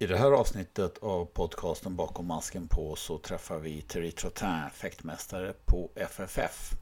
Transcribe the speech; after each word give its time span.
I 0.00 0.06
det 0.06 0.16
här 0.16 0.32
avsnittet 0.32 0.98
av 0.98 1.24
podcasten 1.24 1.96
Bakom 1.96 2.26
masken 2.26 2.68
på 2.68 2.96
så 2.96 3.18
träffar 3.18 3.58
vi 3.58 3.82
Thierry 3.82 4.10
Trottin, 4.10 4.70
fäktmästare 4.72 5.52
på 5.64 5.90
FFF. 5.94 6.72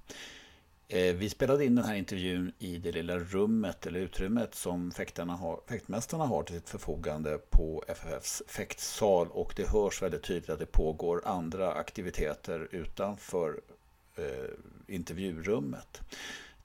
Eh, 0.89 1.15
vi 1.15 1.31
spelade 1.31 1.65
in 1.65 1.75
den 1.75 1.84
här 1.84 1.94
intervjun 1.94 2.52
i 2.58 2.76
det 2.79 2.92
lilla 2.92 3.18
rummet 3.18 3.87
eller 3.87 4.00
utrymmet 4.00 4.55
som 4.55 4.91
fäktarna 4.91 5.33
har, 5.33 5.60
fäktmästarna 5.68 6.26
har 6.26 6.42
till 6.42 6.55
sitt 6.55 6.68
förfogande 6.68 7.39
på 7.50 7.84
FFFs 7.89 8.43
fäktsal 8.46 9.29
och 9.29 9.53
det 9.57 9.69
hörs 9.69 10.03
väldigt 10.03 10.23
tydligt 10.23 10.51
att 10.51 10.59
det 10.59 10.67
pågår 10.67 11.23
andra 11.25 11.73
aktiviteter 11.73 12.69
utanför 12.71 13.61
eh, 14.17 14.95
intervjurummet. 14.95 16.01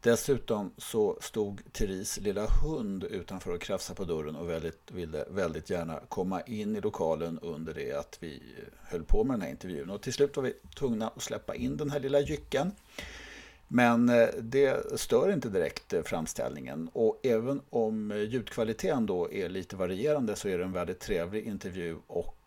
Dessutom 0.03 0.71
så 0.77 1.17
stod 1.21 1.73
Therese 1.73 2.17
lilla 2.17 2.45
hund 2.45 3.03
utanför 3.03 3.51
och 3.51 3.61
krafsade 3.61 3.97
på 3.97 4.03
dörren 4.03 4.35
och 4.35 4.49
väldigt, 4.49 4.91
ville 4.91 5.25
väldigt 5.29 5.69
gärna 5.69 5.99
komma 6.09 6.41
in 6.41 6.75
i 6.75 6.81
lokalen 6.81 7.39
under 7.41 7.73
det 7.73 7.93
att 7.93 8.17
vi 8.19 8.43
höll 8.83 9.03
på 9.03 9.23
med 9.23 9.33
den 9.33 9.41
här 9.41 9.49
intervjun. 9.49 9.89
Och 9.89 10.01
till 10.01 10.13
slut 10.13 10.35
var 10.35 10.43
vi 10.43 10.53
tvungna 10.79 11.07
att 11.07 11.21
släppa 11.21 11.55
in 11.55 11.77
den 11.77 11.89
här 11.89 11.99
lilla 11.99 12.19
jycken. 12.19 12.71
Men 13.67 14.09
eh, 14.09 14.27
det 14.39 14.99
stör 14.99 15.33
inte 15.33 15.49
direkt 15.49 15.93
eh, 15.93 16.03
framställningen 16.03 16.89
och 16.93 17.19
även 17.23 17.61
om 17.69 18.11
eh, 18.11 18.17
ljudkvaliteten 18.17 19.05
då 19.05 19.31
är 19.31 19.49
lite 19.49 19.75
varierande 19.75 20.35
så 20.35 20.47
är 20.47 20.57
det 20.57 20.63
en 20.63 20.71
väldigt 20.71 20.99
trevlig 20.99 21.47
intervju 21.47 21.97
och 22.07 22.37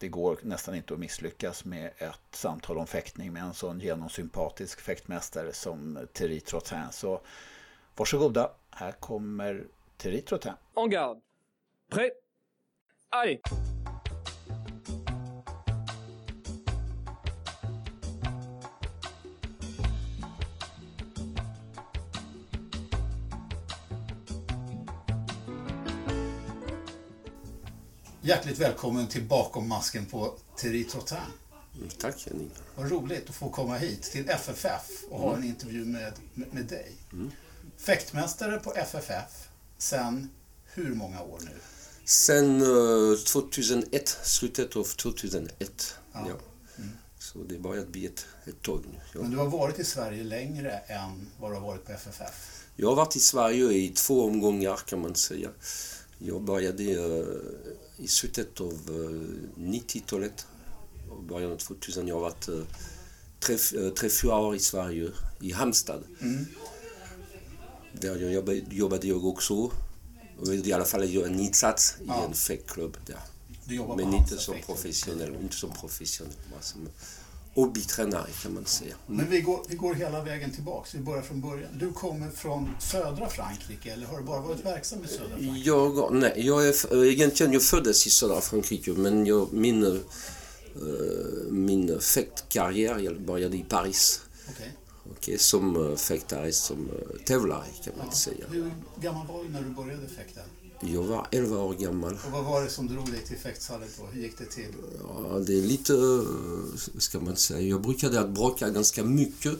det 0.00 0.08
går 0.08 0.38
nästan 0.42 0.74
inte 0.74 0.94
att 0.94 1.00
misslyckas 1.00 1.64
med 1.64 1.90
ett 1.98 2.34
samtal 2.34 2.78
om 2.78 2.86
fäktning 2.86 3.32
med 3.32 3.42
en 3.42 3.54
sån 3.54 3.80
genomsympatisk 3.80 4.80
fäktmästare 4.80 5.52
som 5.52 6.06
Thierry 6.12 6.40
Trottin. 6.40 6.86
Så 6.90 7.20
varsågoda, 7.96 8.50
här 8.70 8.92
kommer 8.92 9.66
Thierry 9.96 10.22
Trottin. 10.22 10.52
Oh, 10.74 10.84
en 10.84 10.90
garde. 10.90 11.20
Prêt. 11.90 12.12
Allez 13.08 13.69
Hjärtligt 28.22 28.58
välkommen 28.58 29.08
till 29.08 29.22
Bakom 29.22 29.68
masken 29.68 30.06
på 30.06 30.34
Thierry 30.56 30.84
Trottin. 30.84 31.18
Mm, 31.76 31.88
tack 31.98 32.26
Henning. 32.26 32.50
Vad 32.76 32.90
roligt 32.90 33.28
att 33.28 33.34
få 33.34 33.50
komma 33.50 33.76
hit 33.76 34.02
till 34.02 34.30
FFF 34.30 35.04
och 35.10 35.20
ha 35.20 35.36
en 35.36 35.44
intervju 35.44 35.84
med, 35.84 36.12
med, 36.34 36.54
med 36.54 36.64
dig. 36.64 36.92
Mm. 37.12 37.30
Fäktmästare 37.76 38.58
på 38.58 38.74
FFF 38.74 39.48
sen 39.78 40.30
hur 40.64 40.94
många 40.94 41.22
år 41.22 41.40
nu? 41.44 41.50
Sen 42.04 42.62
uh, 42.62 43.16
2001, 43.16 44.08
slutet 44.22 44.76
av 44.76 44.84
2001. 44.84 45.94
Ja. 46.12 46.26
Ja. 46.28 46.34
Så 47.18 47.38
det 47.38 47.58
börjar 47.58 47.86
bli 47.86 48.06
ett, 48.06 48.26
ett 48.44 48.62
tag 48.62 48.84
nu. 48.92 48.98
Ja. 49.14 49.20
Men 49.22 49.30
du 49.30 49.36
har 49.36 49.46
varit 49.46 49.78
i 49.78 49.84
Sverige 49.84 50.24
längre 50.24 50.70
än 50.70 51.28
vad 51.40 51.50
du 51.50 51.54
har 51.54 51.62
varit 51.62 51.84
på 51.84 51.92
FFF. 51.92 52.64
Jag 52.76 52.88
har 52.88 52.96
varit 52.96 53.16
i 53.16 53.20
Sverige 53.20 53.72
i 53.72 53.88
två 53.88 54.24
omgångar 54.24 54.76
kan 54.76 55.00
man 55.00 55.14
säga. 55.14 55.50
Jag 56.22 56.42
började 56.42 56.82
uh, 56.82 57.26
i 57.96 58.08
slutet 58.08 58.60
av 58.60 58.90
uh, 58.90 59.20
90-talet 59.58 60.46
och 61.10 61.22
början 61.22 61.52
av 61.52 61.56
2000. 61.56 62.08
Jag 62.08 62.14
har 62.14 62.20
varit 62.20 62.48
tre, 63.40 63.56
uh, 63.80 63.90
tre, 63.90 64.08
fyra 64.08 64.36
år 64.36 64.56
i 64.56 64.58
Sverige, 64.58 65.10
i 65.40 65.52
Halmstad. 65.52 66.04
Mm. 66.20 66.46
Där 67.92 68.16
jag 68.16 68.32
jobbade, 68.32 68.62
jobbade 68.70 69.06
jag 69.08 69.24
också. 69.24 69.70
I 70.64 70.72
alla 70.72 70.84
fall 70.84 71.14
göra 71.14 71.26
en 71.26 71.40
insats 71.40 71.96
i 72.00 72.10
en 72.26 72.34
fäktklubb 72.34 72.96
där. 73.06 73.20
Men 73.96 74.14
inte 74.14 74.36
som 74.36 74.54
professionell, 74.66 75.34
inte 75.42 75.56
som 75.56 75.72
professionell, 75.72 76.32
som 77.54 77.62
hobbytränare 77.64 78.26
kan 78.42 78.54
man 78.54 78.64
säga. 78.64 78.94
Men 79.06 79.30
vi 79.30 79.40
går, 79.40 79.60
vi 79.68 79.76
går 79.76 79.94
hela 79.94 80.22
vägen 80.24 80.50
tillbaks. 80.50 80.94
Vi 80.94 80.98
börjar 80.98 81.22
från 81.22 81.40
början. 81.40 81.78
Du 81.78 81.92
kommer 81.92 82.30
från 82.30 82.68
södra 82.80 83.28
Frankrike 83.28 83.92
eller 83.92 84.06
har 84.06 84.18
du 84.18 84.24
bara 84.24 84.40
varit 84.40 84.64
verksam 84.66 85.04
i 85.04 85.08
södra 85.08 85.28
Frankrike? 85.28 85.60
Jag, 85.68 86.14
nej, 86.14 86.32
jag 86.36 86.68
är, 86.68 87.04
egentligen 87.04 87.52
jag 87.52 87.62
föddes 87.62 88.06
i 88.06 88.10
södra 88.10 88.40
Frankrike 88.40 88.90
men 88.90 89.26
jag, 89.26 89.52
min, 89.52 89.84
eh, 89.84 89.92
min 91.50 92.00
fäktkarriär 92.00 92.98
jag 92.98 93.20
började 93.20 93.56
i 93.56 93.64
Paris. 93.68 94.20
Okej. 94.50 94.72
Okej, 95.16 95.38
som 95.38 95.90
eh, 95.90 95.96
fäktare, 95.96 96.52
som 96.52 96.88
eh, 96.88 97.24
tävlare 97.24 97.64
kan 97.84 97.92
man 97.98 98.06
Ja. 98.10 98.16
säga. 98.16 98.44
Hur 98.50 98.70
gammal 99.00 99.26
var 99.26 99.42
du 99.44 99.48
när 99.48 99.62
du 99.62 99.68
började 99.70 100.08
fäkta? 100.08 100.40
Jag 100.82 101.02
var 101.02 101.26
11 101.30 101.58
år 101.58 101.74
gammal. 101.74 102.18
Och 102.26 102.32
vad 102.32 102.44
var 102.44 102.62
det 102.62 102.70
som 102.70 102.88
drog 102.88 103.10
dig 103.10 103.24
till 103.24 103.36
fäktsalen 103.36 103.88
då? 103.98 104.06
Hur 104.06 104.22
gick 104.22 104.38
det 104.38 104.44
till? 104.44 104.74
Ja, 105.02 105.38
det 105.46 105.58
är 105.58 105.62
lite, 105.62 105.92
eh, 105.92 106.98
ska 106.98 107.20
man 107.20 107.36
säga, 107.36 107.60
jag 107.60 107.82
brukade 107.82 108.20
att 108.20 108.28
bråka 108.28 108.70
ganska 108.70 109.04
mycket 109.04 109.58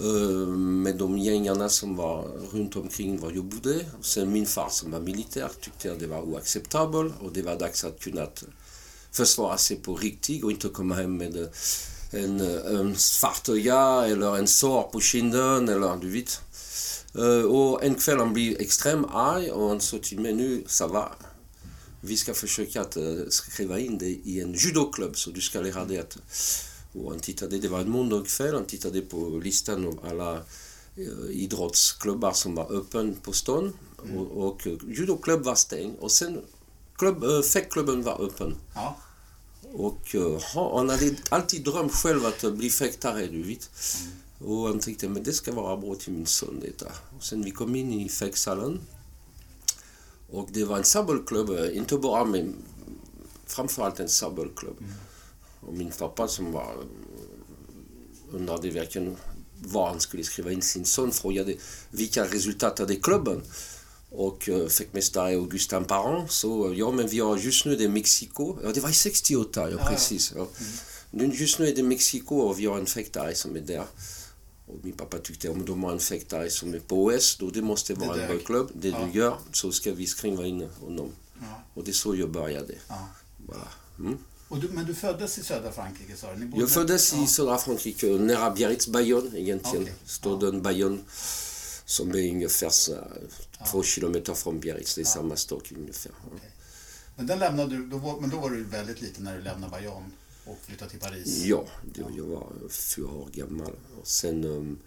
eh, 0.00 0.46
med 0.56 0.96
de 0.98 1.18
gängarna 1.18 1.68
som 1.68 1.96
var 1.96 2.22
runt 2.52 2.76
omkring 2.76 3.20
var 3.20 3.32
jag 3.32 3.44
bodde. 3.44 3.86
Sen 4.00 4.32
min 4.32 4.46
far 4.46 4.68
som 4.70 4.90
var 4.90 5.00
militär 5.00 5.50
tyckte 5.60 5.92
att 5.92 6.00
det 6.00 6.06
var 6.06 6.20
oacceptabelt 6.20 7.14
och 7.20 7.32
det 7.32 7.42
var 7.42 7.58
dags 7.58 7.84
att 7.84 8.00
kunna 8.00 8.26
försvara 9.12 9.58
sig 9.58 9.76
på 9.76 9.94
riktigt 9.94 10.44
och 10.44 10.50
inte 10.50 10.68
komma 10.68 10.94
hem 10.94 11.16
med 11.16 11.48
en, 12.10 12.40
en 12.40 12.96
svart 12.96 13.48
öga 13.48 14.06
eller 14.06 14.36
en 14.36 14.46
sår 14.46 14.82
på 14.82 15.00
kinden 15.00 15.68
eller 15.68 15.96
du 15.96 16.10
vet. 16.10 16.40
Eh, 17.18 17.44
Och 17.44 17.84
en 17.84 17.94
kväll 17.94 18.18
han 18.18 18.32
blev 18.32 18.56
extremt 18.60 19.06
arg 19.12 19.50
och 19.50 19.68
han 19.68 19.80
sa 19.80 19.98
till 19.98 20.20
mig 20.20 20.32
nu, 20.34 20.62
ça 20.66 20.86
va. 20.92 21.12
Vi 22.00 22.16
ska 22.16 22.34
försöka 22.34 22.80
att 22.80 22.96
eh, 22.96 23.02
skriva 23.28 23.78
in 23.78 23.98
dig 23.98 24.20
i 24.24 24.40
en 24.40 24.52
judoklubb 24.52 25.16
så 25.18 25.30
du 25.30 25.40
ska 25.40 25.60
lära 25.60 25.84
dig 25.84 25.98
att... 25.98 26.18
Och 26.94 27.10
han 27.10 27.20
tittade, 27.20 27.58
det 27.58 27.68
var 27.68 27.80
en 27.80 27.90
måndagkväll, 27.90 28.54
han 28.54 28.64
tittade 28.66 29.00
på 29.00 29.40
listan 29.44 29.86
av 29.86 30.00
alla 30.10 30.34
eh, 30.96 31.30
idrottsklubbar 31.30 32.32
som 32.32 32.54
var 32.54 32.72
öppen 32.72 33.14
på 33.22 33.32
stan. 33.32 33.72
Och, 34.16 34.46
och 34.46 34.66
eh, 34.66 34.72
judoklubb 34.88 35.42
var 35.44 35.54
stängd 35.54 35.96
och 36.00 36.10
sen 36.12 36.40
klubb, 36.98 37.24
äh, 37.24 37.42
fäktklubben 37.42 38.02
var 38.02 38.22
öppen. 38.26 38.54
Ja. 38.74 38.96
Och 39.72 40.14
ha- 40.54 40.78
han 40.78 40.90
hade 40.90 41.14
alltid 41.28 41.64
drömt 41.64 41.92
själv 41.92 42.26
att 42.26 42.52
bli 42.52 42.70
fäktare, 42.70 43.26
du 43.26 43.42
vet. 43.42 43.70
Och 44.38 44.68
han 44.68 44.80
tänkte, 44.80 45.08
men 45.08 45.22
det 45.22 45.32
ska 45.32 45.52
vara 45.52 45.76
bra 45.76 45.94
till 45.94 46.12
min 46.12 46.26
son 46.26 46.60
detta. 46.60 46.92
Och 47.16 47.24
sen 47.24 47.44
vi 47.44 47.50
kom 47.50 47.76
in 47.76 47.92
i 47.92 48.08
fäktsalen. 48.08 48.80
Och 50.30 50.48
det 50.52 50.64
var 50.64 50.76
en 50.76 50.84
sabelklubb, 50.84 51.50
eh, 51.50 51.76
inte 51.76 51.98
bara 51.98 52.24
men 52.24 52.54
framförallt 53.46 54.00
en 54.00 54.08
sabelklubb. 54.08 54.76
Och 55.60 55.74
min 55.74 55.90
pappa 55.90 56.28
som 56.28 56.52
var 56.52 56.72
eh, 56.72 58.34
undrade 58.34 58.70
verkligen 58.70 59.16
var 59.58 59.88
han 59.88 60.00
skulle 60.00 60.24
skriva 60.24 60.52
in 60.52 60.62
sin 60.62 60.84
son, 60.84 61.12
frågade 61.12 61.54
vilka 61.90 62.24
resultat 62.24 62.78
hade 62.78 62.96
klubben. 62.96 63.42
Och 64.10 64.48
uh, 64.48 64.68
fäktmästare 64.68 65.34
Augustin 65.34 65.84
Parent 65.84 66.30
så 66.30 66.74
ja 66.76 66.90
men 66.90 67.08
vi 67.08 67.18
har 67.18 67.36
just 67.36 67.66
nu 67.66 67.76
det 67.76 67.88
Mexiko, 67.88 68.58
ja 68.62 68.72
det 68.72 68.80
var 68.80 68.90
i 68.90 68.92
68, 68.92 69.70
ja, 69.70 69.78
precis. 69.88 70.32
Ja. 70.36 70.48
Nu, 71.10 71.34
just 71.34 71.58
nu 71.58 71.68
är 71.68 71.74
det 71.74 71.82
Mexiko 71.82 72.36
och 72.36 72.58
vi 72.58 72.66
har 72.66 72.78
en 72.78 72.86
fäktare 72.86 73.34
som 73.34 73.56
är 73.56 73.60
där. 73.60 73.84
Och 74.66 74.74
min 74.82 74.92
pappa 74.92 75.18
tyckte 75.18 75.48
om 75.48 75.64
de 75.64 75.84
har 75.84 75.92
en 75.92 75.98
fäktare 76.00 76.50
som 76.50 76.74
är 76.74 76.78
på 76.80 77.04
OS, 77.04 77.36
då 77.36 77.50
det 77.50 77.62
måste 77.62 77.94
vara 77.94 78.12
en 78.12 78.18
dög. 78.18 78.28
bra 78.28 78.38
klubb. 78.46 78.70
Det 78.74 78.88
Ja. 78.88 79.08
du 79.12 79.18
gör, 79.18 79.38
så 79.52 79.72
ska 79.72 79.92
vi 79.92 80.06
skriva 80.06 80.46
in 80.46 80.68
honom. 80.80 81.12
Ja. 81.40 81.62
Och 81.74 81.84
det 81.84 81.90
är 81.90 81.94
så 81.94 82.16
jag 82.16 82.30
började. 82.30 82.74
ja. 82.88 83.08
Voilà. 83.46 83.68
Mm. 83.98 84.18
Och 84.48 84.58
du, 84.58 84.68
men 84.68 84.86
du 84.86 84.94
föddes 84.94 85.38
i 85.38 85.42
södra 85.44 85.72
Frankrike 85.72 86.16
sa 86.16 86.34
du? 86.34 86.50
Jag 86.56 86.70
föddes 86.70 87.14
i 87.14 87.16
ja. 87.16 87.26
södra 87.26 87.58
Frankrike, 87.58 88.06
nära 88.06 88.50
Biarritz, 88.50 88.88
Bayonne 88.88 89.38
egentligen. 89.38 89.82
Okej. 89.82 89.94
Staden 90.04 90.62
Bayonne 90.62 90.98
som 91.84 92.10
är 92.10 92.30
ungefär 92.30 92.68
så, 92.70 92.94
två 93.70 93.82
kilometer 93.82 94.34
från 94.34 94.60
Biarritz. 94.60 94.94
Det 94.94 95.00
är 95.00 95.04
samma 95.04 95.36
stad 95.36 95.62
ungefär. 95.76 96.12
Ja. 96.32 96.38
Men, 97.16 97.26
den 97.26 97.38
lämnade 97.38 97.76
du, 97.76 97.86
då 97.86 97.98
var, 97.98 98.20
men 98.20 98.30
då 98.30 98.40
var 98.40 98.50
du 98.50 98.64
väldigt 98.64 99.00
liten 99.00 99.24
när 99.24 99.36
du 99.36 99.42
lämnade 99.42 99.70
Bayonne 99.70 100.10
och 100.46 100.58
flyttade 100.62 100.90
till 100.90 101.00
Paris? 101.00 101.44
Ja, 101.44 101.64
det, 101.94 102.00
jag 102.16 102.24
var 102.24 102.52
fyra 102.68 103.06
år 103.08 103.28
gammal. 103.32 103.72
Och 104.00 104.06
sen 104.08 104.44
um, 104.44 104.78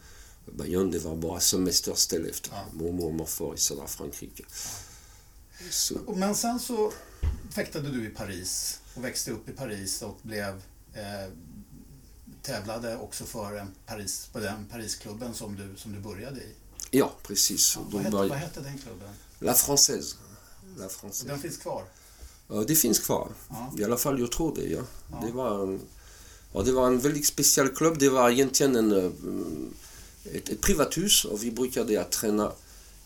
Bayonne, 0.46 0.92
det 0.92 1.00
var 1.00 1.16
bara 1.16 1.40
semesterställe 1.40 2.30
efter 2.30 2.52
Ja. 2.52 2.66
mormor 2.74 3.06
och 3.06 3.14
morfar 3.14 3.54
i 3.56 3.58
södra 3.58 3.88
Frankrike. 3.88 4.44
Och- 6.06 6.18
Men 6.18 6.36
sen 6.36 6.60
så 6.60 6.92
fäktade 7.52 7.92
du 7.92 8.06
i 8.06 8.10
Paris 8.10 8.80
och 8.96 9.04
växte 9.06 9.32
upp 9.32 9.50
i 9.50 9.52
Paris 9.52 10.02
och 10.02 10.18
blev 10.22 10.62
eh, 10.94 11.32
tävlade 12.42 12.98
också 12.98 13.26
för 13.26 13.56
en 13.58 13.72
Paris, 13.86 14.30
på 14.34 14.40
den 14.40 14.66
Parisklubben 14.72 15.34
som 15.34 15.56
du, 15.56 15.78
som 15.78 15.92
du 15.94 16.00
började 16.00 16.40
i. 16.42 16.54
ja, 16.92 17.14
precis. 17.24 17.76
Ja, 17.76 17.82
vad, 17.92 18.02
hette, 18.04 18.16
vad 18.16 18.32
hette 18.32 18.62
den 18.62 18.78
klubben? 18.78 19.10
La 19.40 19.54
Française. 19.54 20.16
La 20.78 20.88
Française. 20.88 21.28
den 21.28 21.40
finns 21.40 21.58
kvar? 21.58 21.84
Det 22.68 22.76
finns 22.76 23.00
kvar. 23.00 23.28
Ja. 23.50 23.72
I 23.78 23.84
alla 23.84 23.98
fall, 23.98 24.20
jag 24.20 24.32
tror 24.32 24.56
det. 24.56 24.66
Ja. 24.68 24.80
Ja. 25.12 25.24
Det, 25.26 25.32
var, 25.32 25.64
en- 25.64 25.80
ja, 26.54 26.62
det 26.62 26.72
var 26.72 26.88
en 26.88 27.00
väldigt 27.00 27.26
speciell 27.26 27.70
klubb. 27.70 27.98
Det 28.00 28.10
var 28.10 28.30
egentligen 28.30 28.76
en, 28.76 28.92
eh, 28.92 29.12
ett, 30.36 30.50
ett 30.50 30.62
privathus 30.62 31.26
och 31.26 31.44
vi 31.44 31.52
brukade 31.52 32.02
att 32.02 32.12
träna 32.12 32.52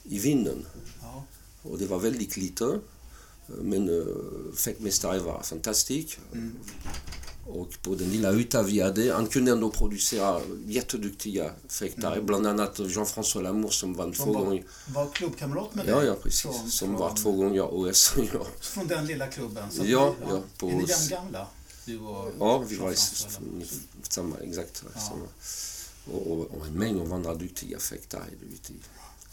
i 0.04 0.19
vinden. 0.19 0.66
Ja. 1.01 1.24
Och 1.62 1.78
det 1.78 1.86
var 1.86 2.00
väldigt 2.00 2.38
lite. 2.38 2.80
Men 3.48 3.90
uh, 3.90 4.06
fäktmästare 4.56 5.19
var 5.19 5.42
fantastisk. 5.44 6.19
Mm. 6.34 6.56
Och 7.45 7.81
på 7.81 7.95
den 7.95 8.10
lilla 8.10 8.34
yta 8.34 8.63
vi 8.63 8.81
hade, 8.81 9.13
han 9.13 9.28
kunde 9.28 9.51
ändå 9.51 9.69
producera 9.72 10.42
jätteduktiga 10.66 11.51
fäktare. 11.68 12.13
Mm. 12.13 12.25
Bland 12.25 12.48
annat 12.48 12.80
Jean-François 12.80 13.42
Lamour 13.42 13.69
som 13.69 13.94
vann 13.94 14.13
två 14.13 14.34
var, 14.34 14.45
gånger. 14.45 14.63
var 14.94 15.10
klubbkamrat 15.10 15.75
med 15.75 15.86
dig? 15.86 15.94
Ja, 15.95 16.04
ja 16.04 16.16
precis. 16.24 16.42
Från, 16.42 16.54
som 16.72 16.88
från, 16.90 16.98
var 17.00 17.16
två 17.16 17.31
gånger 17.31 17.68
OS. 17.74 18.13
ja. 18.34 18.45
Från 18.62 18.88
den 18.88 19.06
lilla 19.06 19.28
klubben? 19.28 19.69
Ja, 19.74 19.81
ni, 19.81 19.86
ja, 20.30 20.42
på 20.57 20.69
är 20.69 20.74
ni 20.74 20.86
jämngamla? 20.90 21.48
Du 21.86 22.00
och 22.00 22.31
ja, 22.40 22.57
vi 22.57 22.75
var 22.75 22.94
samma, 24.10 24.36
exakt. 24.38 24.84
Ja. 24.96 25.01
Samma. 25.01 25.25
Och, 26.18 26.31
och, 26.31 26.39
och 26.39 26.66
en 26.68 26.74
mängd 26.74 27.01
av 27.01 27.13
andra 27.13 27.34
duktiga 27.36 27.80
fäktare. 27.80 28.24
du 28.42 28.46
vet, 28.50 28.69
i- 28.69 28.74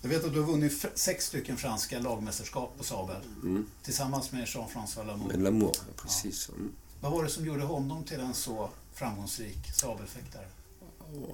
Jag 0.02 0.08
vet 0.08 0.24
att 0.24 0.32
du 0.32 0.40
har 0.40 0.46
vunnit 0.46 0.84
sex 0.94 1.26
stycken 1.26 1.56
franska 1.56 1.98
lagmästerskap 2.00 2.74
på 2.78 2.84
sabel. 2.84 3.16
Mm. 3.42 3.66
Tillsammans 3.82 4.32
med 4.32 4.44
Jean-François 4.46 5.06
Lamour. 5.06 5.28
Men 5.28 5.42
Lamour, 5.44 5.72
ja, 5.74 6.02
precis. 6.02 6.48
Mm. 6.48 6.72
Vad 7.00 7.12
var 7.12 7.24
det 7.24 7.30
som 7.30 7.46
gjorde 7.46 7.62
honom 7.62 8.04
till 8.04 8.20
en 8.20 8.34
så 8.34 8.70
framgångsrik 8.94 9.58
sabelfäktare? 9.74 10.46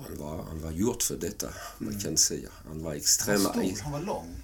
Han, 0.07 0.17
var, 0.19 0.43
han 0.43 0.63
var 0.63 0.71
gjort 0.71 1.03
för 1.03 1.17
detta, 1.17 1.49
man 1.79 1.89
Mm. 1.89 2.01
kan 2.01 2.17
säga. 2.17 2.49
Han 2.69 2.83
var 2.83 2.91
Han 2.91 2.97
extrem... 2.97 3.43
var 3.45 3.51
stor, 3.53 3.83
han 3.83 3.93
var 3.93 4.01
lång. 4.01 4.35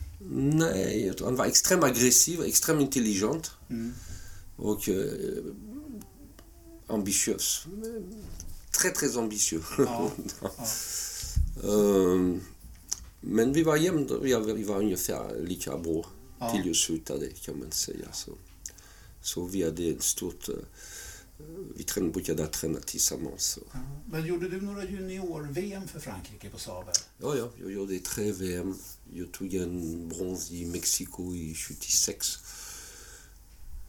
Nej, 0.58 1.14
han 1.20 1.36
var 1.36 1.46
extremt 1.46 1.84
aggressiv, 1.84 2.42
extremt 2.42 2.80
intelligent 2.80 3.50
Mm. 3.70 3.92
och 4.56 4.88
eh, 4.88 5.12
ambitiös. 6.86 7.66
Très, 8.70 8.92
très 8.92 9.16
ambitieux. 9.16 9.64
Ja, 9.78 10.10
ja. 10.42 10.50
Ehm, 11.64 12.40
men 13.20 13.52
vi 13.52 13.62
var 13.62 13.76
vi 14.22 14.32
var, 14.34 14.40
vi 14.40 14.64
var 14.64 14.78
ungefär 14.78 15.40
lika 15.40 15.78
bra 15.78 16.04
Ja. 16.38 16.52
till 16.52 16.66
jag 16.66 16.76
slutade 16.76 17.26
kan 17.30 17.58
man 17.58 17.70
säga. 17.72 18.06
Så, 18.12 18.30
så 19.22 19.44
vi 19.44 19.62
hade 19.64 19.84
ett 19.84 20.02
stort... 20.02 20.48
eh, 20.48 20.54
vi 21.76 21.82
trän, 21.84 22.12
brukade 22.12 22.46
träna 22.46 22.80
tillsammans. 22.80 23.58
Ja. 23.72 23.80
Men 24.10 24.26
gjorde 24.26 24.48
du 24.48 24.60
några 24.60 24.84
junior-VM 24.84 25.88
för 25.88 26.00
Frankrike 26.00 26.50
på 26.50 26.58
sabel? 26.58 26.94
Ja, 27.18 27.36
ja, 27.36 27.48
jag 27.60 27.72
gjorde 27.72 27.98
tre 27.98 28.32
VM. 28.32 28.74
Jag 29.14 29.32
tog 29.32 29.54
en 29.54 30.08
brons 30.08 30.50
i 30.50 30.66
Mexiko 30.66 31.34
i 31.34 31.54
76. 31.54 32.38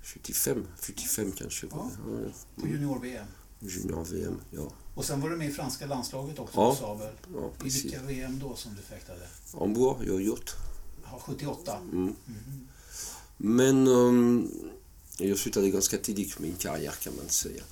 75, 0.03 0.67
75 0.79 1.31
kanske. 1.31 1.67
Ja, 1.71 1.91
ja. 2.07 2.31
På 2.61 2.67
junior-VM? 2.67 3.25
Junior-VM, 3.59 4.41
ja. 4.51 4.71
Och 4.95 5.05
sen 5.05 5.21
var 5.21 5.29
du 5.29 5.35
med 5.37 5.49
i 5.49 5.51
franska 5.51 5.85
landslaget 5.85 6.39
också 6.39 6.59
Ja, 6.59 6.69
på 6.69 6.75
sabel. 6.75 7.13
ja 7.33 7.51
I 7.65 7.69
vilka 7.69 8.01
VM 8.01 8.39
då 8.39 8.55
som 8.55 8.75
du 8.75 8.81
fäktade? 8.81 9.27
Hamburg, 9.53 10.07
jag 10.07 10.13
har 10.13 10.19
gjort. 10.19 10.51
Ja, 11.03 11.19
78? 11.25 11.77
Mm. 11.77 12.15
Mhm. 12.25 12.67
Men 13.37 13.87
um, 13.87 14.51
jag 15.29 15.37
slutade 15.37 15.69
ganska 15.69 15.97
tidigt 15.97 16.39
min 16.39 16.55
karriär 16.55 16.93
kan 17.03 17.15
man 17.15 17.29
säga. 17.29 17.63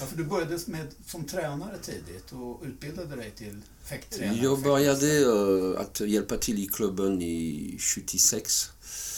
Ja, 0.00 0.06
för 0.06 0.16
du 0.16 0.24
började 0.24 0.58
med, 0.66 0.86
som 1.06 1.24
tränare 1.24 1.78
tidigt 1.82 2.32
och 2.32 2.62
utbildade 2.64 3.16
dig 3.16 3.30
till 3.30 3.62
fäkttränare. 3.84 4.38
Jag 4.42 4.62
började 4.62 5.20
eh, 5.20 5.80
att 5.80 6.00
hjälpa 6.00 6.36
till 6.36 6.58
i 6.58 6.66
klubben 6.66 7.22
i 7.22 7.78
76. 7.80 8.70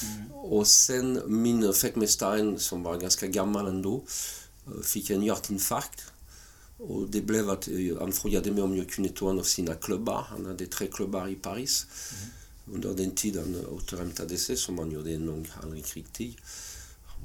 Mm. 0.02 0.32
Och 0.32 0.66
sen 0.66 1.22
min 1.26 1.72
fäktmästare 1.72 2.58
som 2.58 2.82
var 2.82 2.96
ganska 2.96 3.26
gammal 3.26 3.66
ändå 3.66 4.04
eh, 4.66 4.82
fick 4.82 5.10
en 5.10 5.22
hjärtinfarkt. 5.22 6.02
Och 6.78 7.10
det 7.10 7.20
blev 7.20 7.50
att 7.50 7.68
eh, 7.68 7.98
han 7.98 8.12
frågade 8.12 8.50
mig 8.52 8.62
om 8.62 8.76
jag 8.76 8.88
kunde 8.90 9.10
ta 9.10 9.30
en 9.30 9.38
av 9.38 9.42
sina 9.42 9.74
klubbar. 9.74 10.26
Han 10.28 10.46
hade 10.46 10.66
tre 10.66 10.86
klubbar 10.86 11.28
i 11.28 11.34
Paris. 11.34 11.86
Under 12.72 12.94
den 12.94 13.10
tiden 13.10 13.66
återhämtade 13.66 14.38
sig, 14.38 14.56
som 14.56 14.78
han 14.78 14.90
gjorde 14.90 15.14
en 15.14 15.26
lång 15.26 15.48
aldrig 15.62 15.84
krigstid. 15.84 16.34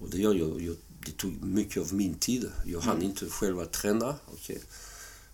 Och 0.01 0.09
det, 0.09 0.17
gör 0.17 0.33
jag, 0.33 0.61
jag, 0.61 0.75
det 1.05 1.11
tog 1.11 1.43
mycket 1.43 1.81
av 1.81 1.93
min 1.93 2.15
tid. 2.15 2.51
Jag 2.65 2.79
hann 2.79 3.01
inte 3.01 3.29
själv 3.29 3.59
att 3.59 3.71
träna. 3.71 4.15
Okay. 4.33 4.57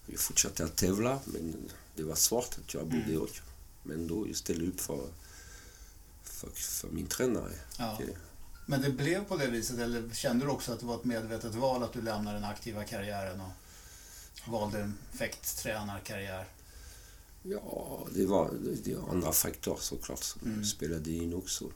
Jag 0.05 0.19
fortsatte 0.19 0.63
att 0.65 0.75
tävla, 0.75 1.19
men 1.25 1.55
det 1.95 2.03
var 2.03 2.15
svårt 2.15 2.57
att 2.65 2.73
jag 2.73 2.87
bodde 2.87 3.17
och 3.17 3.29
Men 3.83 4.07
då 4.07 4.27
jag 4.27 4.35
ställde 4.35 4.67
upp 4.67 4.79
för, 4.81 5.07
för, 6.23 6.49
för 6.49 6.87
min 6.87 7.07
tränare. 7.07 7.53
Ja. 7.79 7.93
Okej. 7.93 8.17
Men 8.65 8.81
det 8.81 8.89
blev 8.89 9.25
på 9.25 9.37
det 9.37 9.47
viset, 9.47 9.79
eller 9.79 10.09
kände 10.13 10.45
du 10.45 10.51
också 10.51 10.71
att 10.73 10.79
det 10.79 10.85
var 10.85 10.95
ett 10.95 11.03
medvetet 11.05 11.55
val 11.55 11.83
att 11.83 11.93
du 11.93 12.01
lämnade 12.01 12.37
den 12.37 12.43
aktiva 12.49 12.83
karriären 12.83 13.41
och 13.41 13.51
valde 14.51 14.79
en 14.79 14.93
fäkttränarkarriär? 15.11 16.45
Ja, 17.43 18.07
det 18.15 18.25
var, 18.25 18.51
det 18.83 18.95
var 18.95 19.09
andra 19.09 19.31
faktorer 19.31 19.79
såklart 19.81 20.23
som 20.23 20.41
Mm. 20.41 20.65
spelade 20.65 21.11
in 21.11 21.33
också. 21.33 21.71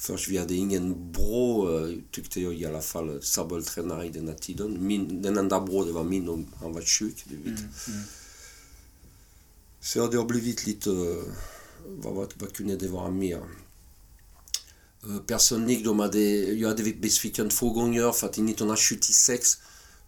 Först 0.00 0.28
vi 0.28 0.38
hade 0.38 0.54
ingen 0.54 1.12
bra, 1.12 1.78
eh, 1.78 1.94
tyckte 2.10 2.40
jag 2.40 2.54
i 2.54 2.66
alla 2.66 2.82
fall, 2.82 3.22
sabeltränare 3.22 4.06
i 4.06 4.08
den 4.08 4.28
här 4.28 4.34
tiden. 4.34 4.86
Min, 4.86 5.22
den 5.22 5.38
enda 5.38 5.60
bra 5.60 5.84
det 5.84 5.92
var 5.92 6.04
min 6.04 6.28
och 6.28 6.38
han 6.60 6.72
var 6.72 6.82
sjuk, 6.82 7.24
du 7.28 7.36
vet. 7.36 7.46
Mm, 7.46 7.70
mm. 7.88 8.02
Så 9.80 10.06
det 10.06 10.16
har 10.16 10.24
blivit 10.24 10.66
lite... 10.66 10.90
Vad, 11.86 12.14
vad, 12.14 12.32
vad 12.34 12.52
kunde 12.52 12.76
det 12.76 12.88
vara 12.88 13.10
mer? 13.10 13.40
Eh, 15.02 15.18
Personligt, 15.26 15.84
de 15.84 16.00
hade, 16.00 16.20
jag 16.34 16.68
hade 16.68 16.82
blivit 16.82 17.02
besviken 17.02 17.48
två 17.48 17.70
gånger 17.70 18.12
för 18.12 18.26
att 18.26 18.38
i 18.38 18.40
1976 18.40 19.58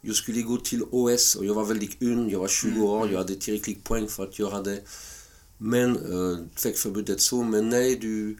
jag 0.01 0.15
skulle 0.15 0.41
gå 0.41 0.57
till 0.57 0.83
OS 0.91 1.35
och 1.35 1.45
jag 1.45 1.53
var 1.53 1.65
väldigt 1.65 2.01
ung, 2.01 2.29
jag 2.29 2.39
var 2.39 2.47
20 2.47 2.81
år, 2.81 3.11
jag 3.11 3.17
hade 3.17 3.35
tillräckligt 3.35 3.83
poäng 3.83 4.07
för 4.07 4.23
att 4.23 4.39
göra 4.39 4.61
det. 4.61 4.81
Men 5.57 5.99
fäktförbudet 6.55 7.21
sa, 7.21 7.43
men 7.43 7.69
nej 7.69 7.95
du, 7.95 8.37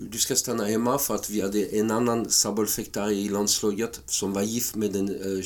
du 0.00 0.18
ska 0.18 0.36
stanna 0.36 0.64
hemma 0.64 0.98
för 0.98 1.14
att 1.14 1.30
vi 1.30 1.40
hade 1.40 1.64
en 1.64 1.90
annan 1.90 2.30
sabelfäktare 2.30 3.12
i 3.12 3.28
landslaget 3.28 4.00
som 4.06 4.32
var 4.32 4.42
gift 4.42 4.74
med 4.74 4.96
en, 4.96 5.08
äh, 5.08 5.44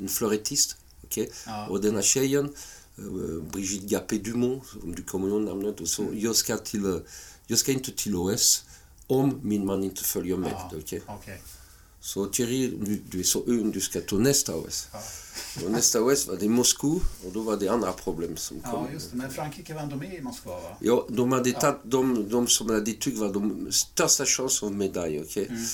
en 0.00 0.08
florettist. 0.08 0.76
okej? 1.04 1.30
Ja. 1.46 1.66
Och 1.66 1.80
den 1.80 1.94
här 1.94 2.02
tjejen, 2.02 2.54
eh, 2.98 3.42
Brigitte 3.52 3.86
Gapé 3.86 4.18
Dumont, 4.18 4.62
om 4.82 4.94
du 4.94 5.02
kommer 5.02 5.28
ihåg 5.28 5.42
namnet, 5.42 5.80
och 5.80 5.88
så, 5.88 6.06
jag, 6.12 6.36
ska 6.36 6.56
till, 6.56 6.84
eh, 6.84 6.96
jag 7.46 7.58
ska 7.58 7.72
inte 7.72 7.92
till 7.92 8.16
OS 8.16 8.64
om 9.06 9.40
min 9.42 9.66
man 9.66 9.84
inte 9.84 10.04
följer 10.04 10.36
med. 10.36 10.50
Ja, 10.52 10.70
okej? 10.78 11.02
okej. 11.06 11.40
Så 12.04 12.26
Thierry, 12.26 12.66
du, 12.66 13.02
du 13.10 13.20
är 13.20 13.22
så 13.24 13.40
ung, 13.46 13.70
du 13.70 13.80
ska 13.80 14.00
ta 14.00 14.16
nästa 14.16 14.56
OS. 14.56 14.88
Ja. 14.92 14.98
Och 15.64 15.70
nästa 15.70 16.02
OS 16.02 16.26
var 16.28 16.36
det 16.36 16.48
Moskva 16.48 17.00
och 17.24 17.32
då 17.32 17.40
var 17.40 17.56
det 17.56 17.68
andra 17.68 17.92
problem 17.92 18.36
som 18.36 18.60
kom. 18.60 18.70
ja, 18.72 18.92
just 18.92 19.10
det. 19.10 19.16
Men 19.16 19.30
Frankrike 19.30 19.74
var 19.74 19.80
ändå 19.80 19.96
med 19.96 20.14
i 20.14 20.20
Moskva, 20.20 20.52
va? 20.52 20.76
Ja, 20.80 21.06
de 21.08 21.32
hade 21.32 21.52
tagit 21.52 21.80
de, 21.84 22.28
de 22.28 22.46
som 22.46 22.70
hade 22.70 22.92
tyckt 22.92 23.18
var 23.18 23.32
de 23.32 23.72
största 23.72 24.24
chansen 24.26 24.68
av 24.68 24.74
medalj. 24.74 25.20
okej? 25.20 25.46
Mm. 25.50 25.64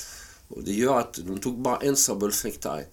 Och 0.48 0.64
det 0.64 0.72
gör 0.72 0.98
att 0.98 1.14
de 1.14 1.38
tog 1.38 1.58
bara 1.58 1.76
en 1.76 1.96
sabelfäktare. 1.96 2.84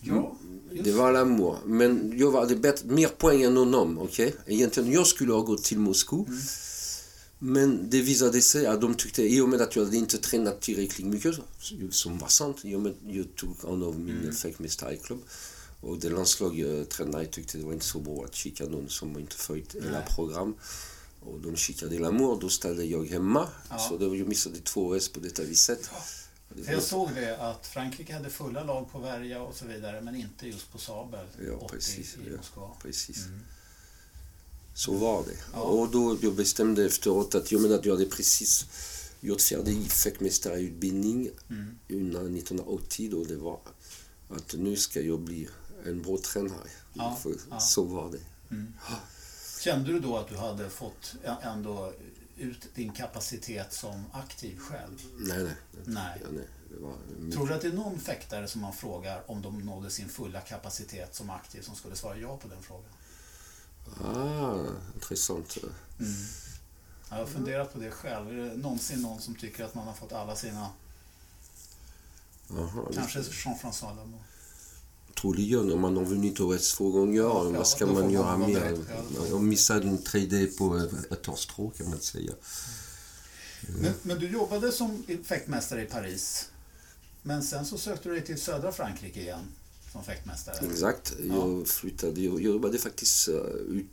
Ja, 0.00 0.36
just 0.70 0.84
Det 0.84 0.92
var 0.92 1.12
l'amour. 1.12 1.56
Men 1.64 2.12
jag 2.18 2.32
hade 2.32 2.56
bättre, 2.56 2.88
mer 2.88 3.08
poäng 3.08 3.42
än 3.42 3.56
honom. 3.56 3.98
okej? 3.98 4.34
Egentligen 4.46 4.92
jag 4.92 5.06
skulle 5.06 5.32
ha 5.32 5.40
gått 5.40 5.64
till 5.64 5.78
Moskva. 5.78 6.24
Mm. 6.28 6.40
Men 7.38 7.90
det 7.90 8.00
visade 8.00 8.42
sig 8.42 8.66
att 8.66 8.80
de 8.80 8.94
tyckte, 8.94 9.22
i 9.22 9.40
och 9.40 9.48
med 9.48 9.60
att 9.60 9.76
jag 9.76 9.84
hade 9.84 9.96
inte 9.96 10.18
tränat 10.18 10.60
tillräckligt 10.60 11.06
mycket, 11.06 11.34
som 11.90 12.18
var 12.18 12.28
sant, 12.28 12.64
i 12.64 12.74
och 12.74 12.80
med 12.80 12.92
att 12.92 13.14
jag 13.14 13.34
tog 13.34 13.64
en 13.64 13.82
av 13.82 13.98
min 13.98 14.20
mm. 14.20 14.34
fäktmästarklubb. 14.34 15.22
Och 15.80 15.98
det 15.98 16.10
landslagstränare 16.10 17.26
tyckte 17.26 17.58
det 17.58 17.64
var 17.64 17.72
inte 17.72 17.86
så 17.86 17.98
bra 17.98 18.24
att 18.24 18.34
skicka 18.34 18.64
någon 18.64 18.88
som 18.88 19.18
inte 19.18 19.36
följt 19.36 19.74
hela 19.74 20.02
program. 20.02 20.54
Och 21.20 21.40
de 21.40 21.56
skickade 21.56 21.98
l'amour, 21.98 22.40
då 22.40 22.48
ställde 22.48 22.84
jag 22.84 23.06
hemma. 23.06 23.48
Ja. 23.70 23.78
Så 23.78 23.98
det 23.98 24.04
jag 24.04 24.28
missade 24.28 24.58
två 24.58 24.86
OS 24.86 25.08
på 25.08 25.20
detta 25.20 25.42
viset. 25.42 25.90
Det 26.48 26.62
För 26.62 26.72
jag 26.72 26.82
såg 26.82 27.10
det 27.14 27.36
att 27.36 27.66
Frankrike 27.66 28.12
hade 28.12 28.30
fulla 28.30 28.64
lag 28.64 28.92
på 28.92 28.98
Värja 28.98 29.42
och 29.42 29.54
så 29.54 29.66
vidare, 29.66 30.00
men 30.00 30.16
inte 30.16 30.46
just 30.46 30.72
på 30.72 30.78
Sabel 30.78 31.26
Ja, 31.46 31.52
80 31.52 31.74
precis, 31.74 32.16
i 32.16 32.18
ja. 32.30 32.36
Moskva. 32.36 32.70
Precis. 32.82 33.26
Mm. 33.26 33.40
Så 34.76 34.92
var 34.92 35.22
det. 35.24 35.36
Ja. 35.52 35.60
Och 35.60 35.90
då 35.90 36.16
jag 36.22 36.34
bestämde 36.34 36.84
efteråt 36.86 37.34
att 37.34 37.52
jag 37.52 37.60
menar 37.62 37.74
att 37.74 37.84
jag 37.84 37.92
hade 37.94 38.06
precis 38.06 38.66
gjort 39.20 39.40
färdig 39.42 39.90
fäktmästarutbildning 39.92 41.30
Mm. 41.50 41.78
innan 41.88 42.36
1980 42.36 43.10
då 43.10 43.24
det 43.24 43.36
var 43.36 43.60
att 44.28 44.54
nu 44.54 44.76
ska 44.76 45.00
jag 45.00 45.20
bli 45.20 45.48
en 45.86 46.02
bra 46.02 46.16
tränare. 46.18 46.68
Ja, 46.94 47.18
ja. 47.50 47.60
Så 47.60 47.82
var 47.82 48.10
det. 48.10 48.54
Mm. 48.54 48.72
Kände 49.60 49.92
du 49.92 50.00
då 50.00 50.16
att 50.16 50.28
du 50.28 50.36
hade 50.36 50.70
fått 50.70 51.14
ändå 51.42 51.92
ut 52.38 52.68
din 52.74 52.92
kapacitet 52.92 53.72
som 53.72 54.04
aktiv 54.12 54.58
själv? 54.58 55.02
Nej, 55.18 55.42
nej. 55.42 55.52
Nej. 55.84 56.20
Ja, 56.22 56.28
nej. 56.32 56.46
Var 56.80 57.32
Tror 57.32 57.46
du 57.46 57.54
att 57.54 57.60
det 57.62 57.68
är 57.68 57.72
någon 57.72 57.98
fäktare 58.00 58.48
som 58.48 58.60
man 58.60 58.72
frågar 58.72 59.30
om 59.30 59.42
de 59.42 59.58
nådde 59.58 59.90
sin 59.90 60.08
fulla 60.08 60.40
kapacitet 60.40 61.14
som 61.14 61.30
aktiv 61.30 61.62
som 61.62 61.74
skulle 61.74 61.96
svara 61.96 62.18
ja 62.18 62.36
på 62.36 62.48
den 62.48 62.62
frågan? 62.62 62.90
Ah, 64.04 64.54
intressant. 64.94 65.56
Mm. 66.00 66.12
Jag 67.10 67.16
har 67.16 67.26
funderat 67.26 67.72
på 67.72 67.78
det 67.78 67.90
själv. 67.90 68.28
Är 68.28 68.34
det 68.34 68.56
någonsin 68.56 69.02
någon 69.02 69.20
som 69.20 69.34
tycker 69.34 69.64
att 69.64 69.74
man 69.74 69.86
har 69.86 69.94
fått 69.94 70.12
alla 70.12 70.36
sina... 70.36 70.68
Aha, 72.50 72.90
Kanske 72.94 73.18
Jean-François 73.20 73.96
Lamour. 73.96 74.20
Troligen, 75.20 75.72
om 75.72 75.80
man 75.80 75.96
har 75.96 76.04
vunnit 76.04 76.40
OS 76.40 76.74
två 76.74 76.90
gånger, 76.90 77.20
Ja, 77.20 77.42
vad 77.42 77.66
ska 77.66 77.86
man 77.86 78.10
göra 78.10 78.36
mer? 78.36 78.60
beredd, 78.60 78.84
ja. 79.16 79.26
Jag 79.28 79.42
missade 79.42 79.88
en 79.88 79.98
3D 79.98 80.58
på 80.58 80.76
ett 81.14 81.28
års 81.28 81.40
strå 81.40 81.70
kan 81.70 81.90
man 81.90 82.00
säga. 82.00 82.32
Men, 83.80 83.92
men 84.02 84.18
du 84.18 84.28
jobbade 84.30 84.72
som 84.72 85.04
fäktmästare 85.24 85.82
i 85.82 85.86
Paris. 85.86 86.50
Men 87.22 87.42
sen 87.42 87.66
så 87.66 87.78
sökte 87.78 88.08
du 88.08 88.14
dig 88.14 88.24
till 88.24 88.40
södra 88.40 88.72
Frankrike 88.72 89.20
igen 89.20 89.44
som 89.96 90.04
fäktmästare. 90.04 90.66
Exakt. 90.72 91.12
Ja. 91.28 91.34
Jag 91.34 91.68
flyttade, 91.68 92.20
jag 92.20 92.40
jobbade 92.40 92.78
faktiskt 92.78 93.28
uh, 93.28 93.34
ut, 93.36 93.86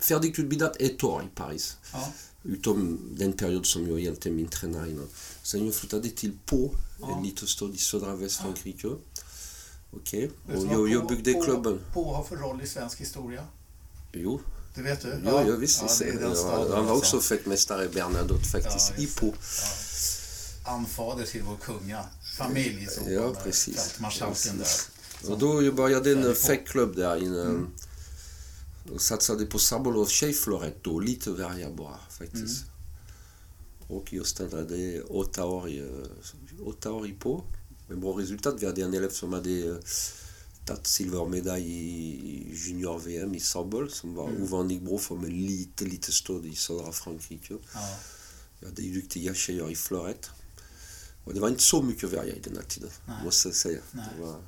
färdigutbildat 0.00 0.76
ett 0.80 1.04
år 1.04 1.22
i 1.32 1.36
Paris. 1.36 1.76
Ja. 1.92 2.12
Utom 2.42 3.00
den 3.18 3.32
period 3.32 3.66
som 3.66 3.88
jag 3.88 4.00
hjälpte 4.00 4.30
min 4.30 4.48
tränare 4.48 4.90
innan. 4.90 5.08
Sen 5.42 5.64
jag 5.66 5.74
flyttade 5.74 6.10
till 6.10 6.32
Pau, 6.46 6.70
Ja. 7.00 7.16
en 7.16 7.24
liten 7.24 7.48
stad 7.48 7.74
i 7.74 7.78
södra 7.78 8.16
Västfrankrike. 8.16 8.88
Okej, 9.90 10.30
Vet 10.46 10.60
du 10.60 10.76
och 10.76 10.88
jag, 10.88 10.88
jag 10.88 11.08
byggde 11.08 11.32
Pau- 11.32 11.44
klubben. 11.44 11.80
Pau 11.92 12.04
har 12.12 12.24
för 12.24 12.36
roll 12.36 12.62
i 12.62 12.66
svensk 12.66 13.00
historia? 13.00 13.44
Jo, 14.12 14.40
Det 14.74 14.82
vet 14.82 15.00
du? 15.02 15.20
ja, 15.24 15.46
jag 15.46 15.56
visste 15.56 15.84
ja, 16.04 16.12
det 16.12 16.20
ja, 16.20 16.28
Han 16.74 16.86
var 16.86 16.94
alltså. 16.94 17.16
också 17.16 17.20
fäktmästare 17.28 17.88
Bernadotte 17.88 18.44
faktiskt, 18.44 18.92
Ja, 18.96 19.02
i 19.02 19.06
Pau. 19.06 19.32
Ja. 20.64 20.70
Anfader 20.72 21.24
till 21.26 21.42
vår 21.42 21.56
kunga 21.56 22.04
familj 22.38 22.86
som 22.86 23.12
Ja, 23.12 23.34
precis. 23.44 23.76
fältmarskalken 23.76 24.58
där. 24.58 24.66
Och 25.28 25.38
då 25.38 25.72
började 25.72 26.12
en 26.12 26.34
fäktklubb 26.34 26.96
där 26.96 27.16
inne. 27.16 27.66
Och 28.92 29.00
satsade 29.00 29.46
på 29.46 29.58
sabel 29.58 29.96
och 29.96 30.10
tjejflorett 30.10 30.84
då, 30.84 31.00
lite 31.00 31.30
värja 31.30 31.70
bara 31.70 31.98
faktiskt. 32.10 32.64
Och 33.88 34.12
jag 34.12 34.26
stannade 34.26 35.02
åtta 35.02 35.46
år 35.46 35.70
åtta 36.64 36.92
år 36.92 37.06
i 37.06 37.12
på. 37.12 37.44
Med 37.88 37.98
bra 37.98 38.20
resultat. 38.20 38.54
Vi 38.58 38.66
hade 38.66 38.82
en 38.82 38.94
elev 38.94 39.10
som 39.10 39.32
hade 39.32 39.68
eh, 39.68 39.76
tagit 40.66 40.86
silvermedalj 40.86 41.64
i 41.64 42.54
junior-VM 42.54 43.34
i 43.34 43.40
sabel 43.40 43.90
som 43.90 44.14
var 44.14 44.42
ovanligt 44.42 44.82
bra 44.82 44.98
för 44.98 45.14
en 45.14 45.46
lite, 45.46 45.84
lite 45.84 46.12
stad 46.12 46.46
i 46.46 46.54
södra 46.54 46.92
Frankrike. 46.92 47.54
Ja. 47.74 47.98
Vi 48.60 48.66
hade 48.66 48.82
duktiga 48.82 49.34
tjejer 49.34 49.70
i 49.70 49.74
florett. 49.74 50.30
Och 51.24 51.34
det 51.34 51.40
var 51.40 51.48
inte 51.48 51.62
så 51.62 51.82
mycket 51.82 52.12
värja 52.12 52.34
i 52.34 52.40
den 52.40 52.56
här 52.56 52.62
tiden, 52.62 52.90
Nej. 53.06 53.24
måste 53.24 53.48
jag 53.48 53.54
säga. 53.54 53.80
Nej. 53.92 54.04
Det 54.16 54.22
var, 54.22 54.42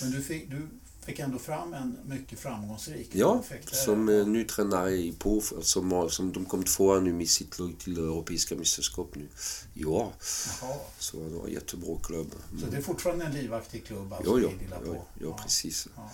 Men 0.00 0.10
du 0.10 0.22
fick, 0.22 0.50
du 0.50 0.68
fick 1.06 1.18
ändå 1.18 1.38
fram 1.38 1.74
en 1.74 1.98
mycket 2.06 2.38
framgångsrik 2.38 3.08
Ja, 3.12 3.44
som 3.64 4.08
eh, 4.08 4.26
ny 4.26 4.44
tränare 4.44 4.90
i 4.90 5.12
Pau, 5.18 5.40
som, 5.62 6.10
som 6.10 6.32
de 6.32 6.44
kom 6.44 6.64
tvåa 6.64 7.00
nu 7.00 7.12
med 7.12 7.28
sitt 7.28 7.58
lag 7.58 7.74
till 7.78 7.98
Europeiska 7.98 8.56
mästerskap 8.56 9.14
nu 9.14 9.28
i 9.74 9.84
år. 9.84 10.12
Jaha. 10.60 10.76
Så 10.98 11.16
det 11.16 11.34
var 11.34 11.46
en 11.46 11.52
jättebra 11.52 11.98
klubb. 12.02 12.34
Så 12.60 12.66
det 12.66 12.76
är 12.76 12.82
fortfarande 12.82 13.24
en 13.24 13.32
livaktig 13.32 13.86
klubb 13.86 14.12
alltså, 14.12 14.36
Lilla 14.36 14.80
jo, 14.86 14.92
Pau? 14.92 15.02
ja, 15.20 15.38
precis. 15.42 15.88
Ja. 15.96 16.10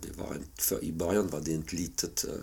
Det 0.00 0.18
var 0.18 0.34
en, 0.34 0.44
för 0.54 0.84
I 0.84 0.92
början 0.92 1.28
var 1.28 1.40
det 1.40 1.54
ett 1.54 1.72
litet 1.72 2.24
uh, 2.28 2.34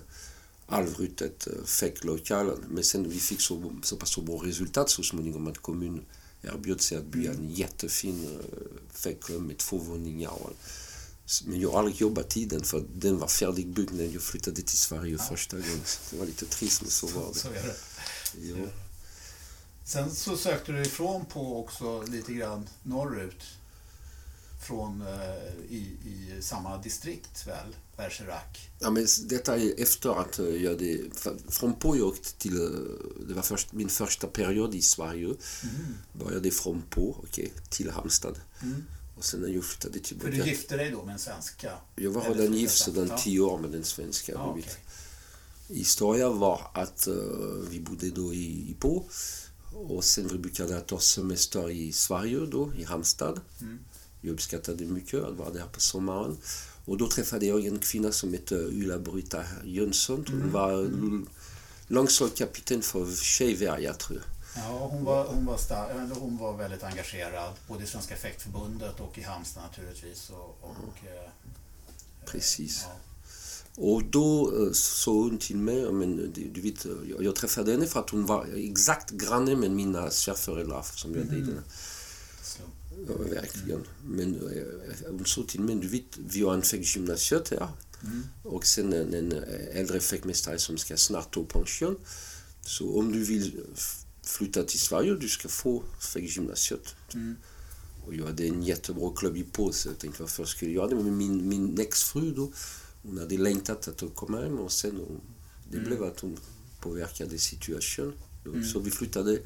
halvrutet 0.66 1.48
uh, 1.48 1.66
fäktlokal, 1.66 2.64
men 2.70 2.84
sen 2.84 3.10
vi 3.10 3.20
fick 3.20 3.42
så, 3.42 3.72
så 3.84 3.96
pass 3.96 4.10
så 4.10 4.22
bra 4.22 4.36
resultat 4.44 4.90
så 4.90 5.04
småningom 5.04 5.48
att 5.48 5.58
kommunen 5.58 6.06
erbjöd 6.42 6.82
sig 6.82 6.98
att 6.98 7.06
bygga 7.06 7.32
en 7.32 7.50
jättefin 7.50 8.26
uh, 8.26 8.40
fäktklubb 8.92 9.42
med 9.42 9.58
två 9.58 9.78
våningar. 9.78 10.34
Men 11.46 11.60
jag 11.60 11.72
har 11.72 11.80
aldrig 11.80 12.02
jobbat 12.02 12.38
i 12.38 12.46
den 12.46 12.64
för 12.64 12.84
den 12.96 13.20
var 13.20 13.28
färdigbyggd 13.28 13.94
när 13.94 14.04
jag 14.04 14.22
flyttade 14.22 14.62
till 14.62 14.78
Sverige 14.78 15.18
första 15.18 15.58
gången. 15.58 15.82
Det 16.12 16.18
var 16.18 16.26
lite 16.26 16.46
trist 16.46 16.82
men 16.82 16.92
så 16.92 17.08
var 17.08 17.28
det. 17.34 17.40
Så 17.40 17.48
är 17.48 17.54
det. 17.54 17.76
Ja. 18.48 18.68
Sen 19.84 20.16
så 20.16 20.38
sökte 20.38 20.72
du 20.72 20.82
ifrån 20.82 21.26
på 21.26 21.60
också 21.60 22.02
lite 22.02 22.34
grann 22.34 22.70
norrut. 22.84 23.44
Från, 24.68 25.02
eh, 25.02 25.54
i, 25.70 25.98
i 26.06 26.42
samma 26.42 26.78
distrikt 26.78 27.48
väl, 27.48 27.76
Bergerac. 27.98 28.44
Ja, 28.80 28.90
men 28.90 29.08
detta 29.24 29.58
är 29.58 29.82
efter 29.82 30.22
att 30.22 30.40
eh, 30.40 30.46
jag 30.46 30.72
hade... 30.72 30.98
Från 31.50 31.74
åkte 31.84 32.34
till... 32.38 32.62
eh, 32.64 32.70
Det 33.28 33.34
var 33.34 33.42
först, 33.42 33.74
min 33.74 33.90
första 33.90 34.28
period 34.28 34.76
i 34.76 34.82
Sverige. 34.82 35.34
Började 36.14 36.52
från 36.52 36.82
Pau, 36.90 37.16
okej, 37.24 37.54
till 37.70 37.90
Halmstad. 37.92 38.40
Mm. 38.62 38.84
Och 39.18 39.26
sen 39.26 39.40
när 39.40 39.48
jag 39.48 39.64
flyttade 39.64 39.94
För 39.94 40.00
tillbaka... 40.06 40.30
du 40.32 40.38
gifte 40.50 40.78
dig 40.78 40.92
då 40.92 41.04
med 41.06 41.14
en 41.14 41.20
svenska? 41.20 41.72
Jag 41.96 42.12
var 42.12 42.22
redan 42.34 42.54
gift 42.54 42.78
sedan 42.78 43.12
tio 43.18 43.40
år 43.40 43.58
med 43.60 43.72
den 43.72 43.84
svenska. 43.84 44.32
Vet. 44.32 44.42
okej. 44.50 44.74
Historien 45.68 46.40
var 46.40 46.72
att 46.74 47.08
eh, 47.08 47.14
vi 47.70 47.80
bodde 47.80 48.10
då 48.10 48.34
i, 48.34 48.72
i 48.72 48.76
Pau. 48.80 49.04
Och 49.74 50.04
sen 50.04 50.28
vi 50.28 50.38
brukade 50.38 50.82
ta 50.82 51.00
semester 51.00 51.70
i 51.70 51.92
Sverige 51.92 52.40
då, 52.40 52.74
i 52.78 52.84
Halmstad. 52.84 53.42
Mm. 53.62 53.80
Jag 54.22 54.34
uppskattade 54.34 54.86
mycket 54.86 55.24
att 55.24 55.36
vara 55.36 55.50
där 55.50 55.66
på 55.66 55.80
sommaren. 55.80 56.38
Och 56.88 56.98
då 56.98 57.10
träffade 57.10 57.46
jag 57.46 57.66
en 57.66 57.80
kvinna 57.80 58.12
som 58.12 58.34
hette 58.34 58.56
Ulla-Britta 58.56 59.44
Jönsson. 59.66 60.26
Hon 60.28 60.36
Mm. 60.36 60.52
var 60.52 60.74
mm. 60.74 61.28
långslagkapten 61.88 62.82
för 62.82 63.16
Tjejvärja, 63.16 63.94
tror 63.94 64.18
jag. 64.20 64.64
Ja, 64.64 64.88
hon 64.92 65.04
var, 65.04 65.26
hon, 65.26 65.46
var 65.46 65.58
star- 65.58 66.20
hon 66.20 66.38
var 66.38 66.58
väldigt 66.58 66.84
engagerad, 66.84 67.54
både 67.68 67.84
i 67.84 67.88
Svenska 67.88 68.16
fäktförbundet 68.16 69.00
och 69.00 69.18
i 69.18 69.22
Halmstad 69.22 69.64
naturligtvis. 69.64 70.30
Och, 70.30 70.58
och, 70.62 71.08
eh, 71.08 71.30
Precis. 72.26 72.86
ja. 72.86 72.96
Och 73.84 74.04
då 74.04 74.52
eh, 74.66 74.72
sa 74.74 75.12
hon 75.12 75.38
till 75.38 75.58
mig, 75.58 75.92
men 75.92 76.16
du, 76.36 76.50
du 76.54 76.62
vet, 76.62 76.86
jag, 77.10 77.24
jag 77.24 77.36
träffade 77.36 77.72
henne 77.72 77.88
för 77.88 78.00
att 78.00 78.10
hon 78.10 78.26
var 78.26 78.48
exakt 78.56 79.12
granne 79.12 79.56
med 79.56 79.72
mina 79.72 80.10
svärföräldrar 80.10 80.82
som 80.84 81.16
jag 81.16 81.26
den 81.26 81.46
slump. 81.46 81.60
Ja, 83.08 83.14
verkligen. 83.18 83.84
Men 84.06 84.36
eh, 84.36 84.64
hon 85.10 85.26
sa 85.26 85.44
till 85.44 85.62
mig, 85.62 85.76
du 85.76 85.88
vet, 85.88 86.18
vi 86.18 86.42
har 86.42 86.54
en 86.54 86.62
fäktgymnasiet 86.62 87.50
här. 87.50 87.68
Och 88.44 88.66
sen 88.66 88.94
en, 88.94 89.14
en 89.14 89.32
äldre 89.72 90.00
fäktmästare 90.00 90.60
som 90.60 90.78
ska 90.78 90.98
snart 90.98 91.34
ta 91.34 91.44
pension. 91.44 91.98
Så 92.62 93.00
om 93.00 93.12
du 93.12 93.24
vill 93.24 93.62
flytta 94.24 94.64
till 94.64 94.80
Sverige, 94.80 95.16
du 95.16 95.30
ska 95.30 95.48
få 95.48 95.84
fäktgymnasiet. 96.00 96.96
Och 98.06 98.16
jag 98.16 98.26
hade 98.26 98.48
en 98.48 98.64
jättebra 98.64 99.14
klubb 99.16 99.38
i 99.38 99.46
så 99.72 99.90
jag 99.90 100.00
tänkte 100.00 100.24
varför 100.24 100.46
skulle 100.46 100.72
jag 100.72 100.76
göra 100.76 100.88
det? 100.88 101.04
Men 101.04 101.18
min, 101.18 101.50
min 101.50 101.80
exfru 101.80 102.32
då, 102.32 102.52
hon 103.04 103.18
hade 103.18 103.38
längtat 103.38 103.88
att 103.88 104.16
komma 104.16 104.42
hem 104.42 104.60
och 104.60 104.72
sen 104.72 104.96
hon, 104.96 105.22
det 105.72 105.80
blev 105.80 106.04
att 106.04 106.20
hon 106.20 106.38
påverkade 106.80 107.38
situationen. 107.38 108.14
Så 108.74 108.80
vi 108.80 108.92
flyttade, 108.92 109.40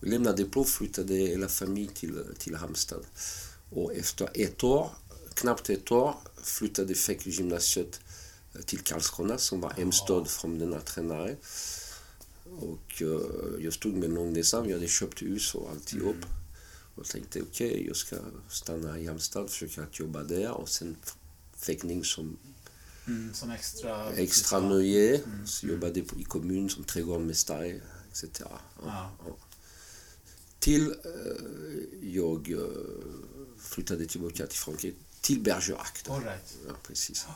vi 0.00 0.10
lämnade 0.10 0.44
Pau 0.44 0.60
och 0.60 0.68
flyttade 0.68 1.14
hela 1.14 1.48
familjen 1.48 1.94
till, 1.94 2.24
till 2.38 2.54
Halmstad. 2.54 3.06
Och 3.70 3.94
efter 3.94 4.28
ett 4.34 4.64
år, 4.64 4.90
knappt 5.34 5.70
ett 5.70 5.92
år, 5.92 6.14
flyttade 6.42 6.94
fäktgymnasiet 6.94 8.00
till 8.66 8.78
Karlskrona 8.78 9.38
som 9.38 9.60
var 9.60 9.70
hemstad 9.70 10.28
från 10.28 10.58
denna 10.58 10.80
tränare. 10.80 11.36
Och 12.60 13.02
eh, 13.02 13.64
jag 13.64 13.72
stod 13.72 13.94
med 13.94 14.10
långdessan, 14.10 14.66
vi 14.66 14.72
hade 14.72 14.88
köpt 14.88 15.22
hus 15.22 15.54
och 15.54 15.70
alltihop. 15.70 16.16
Och 16.94 17.06
tänkte 17.06 17.42
okej, 17.42 17.86
jag 17.86 17.96
ska 17.96 18.16
stanna 18.48 18.98
i 18.98 19.06
Halmstad, 19.06 19.50
försöka 19.50 19.82
att 19.82 19.98
jobba 19.98 20.22
där 20.22 20.50
och 20.50 20.68
sen 20.68 20.96
fäktning 21.56 22.04
som 22.04 22.36
Mm, 23.06 23.34
som 23.34 23.50
extra... 23.50 24.12
extra 24.12 24.60
nöje. 24.60 25.20
Så 25.46 25.66
jobbade 25.66 26.00
i 26.00 26.24
kommun 26.24 26.70
som 26.70 26.84
trädgårdsmästare 26.84 27.80
etc. 28.12 28.24
Ja, 28.40 28.60
Ja. 28.84 29.10
ja. 29.26 29.36
Till 30.60 30.90
eh, 30.90 30.96
jag 32.02 32.50
eh, 32.50 32.58
flyttade 33.58 34.06
tillbaka 34.06 34.46
till 34.46 34.58
Frankrike, 34.58 34.96
till 35.20 35.40
Bergerac. 35.40 35.92
All 36.08 36.24
right. 36.24 36.56
Ja, 36.68 36.74
precis. 36.82 37.26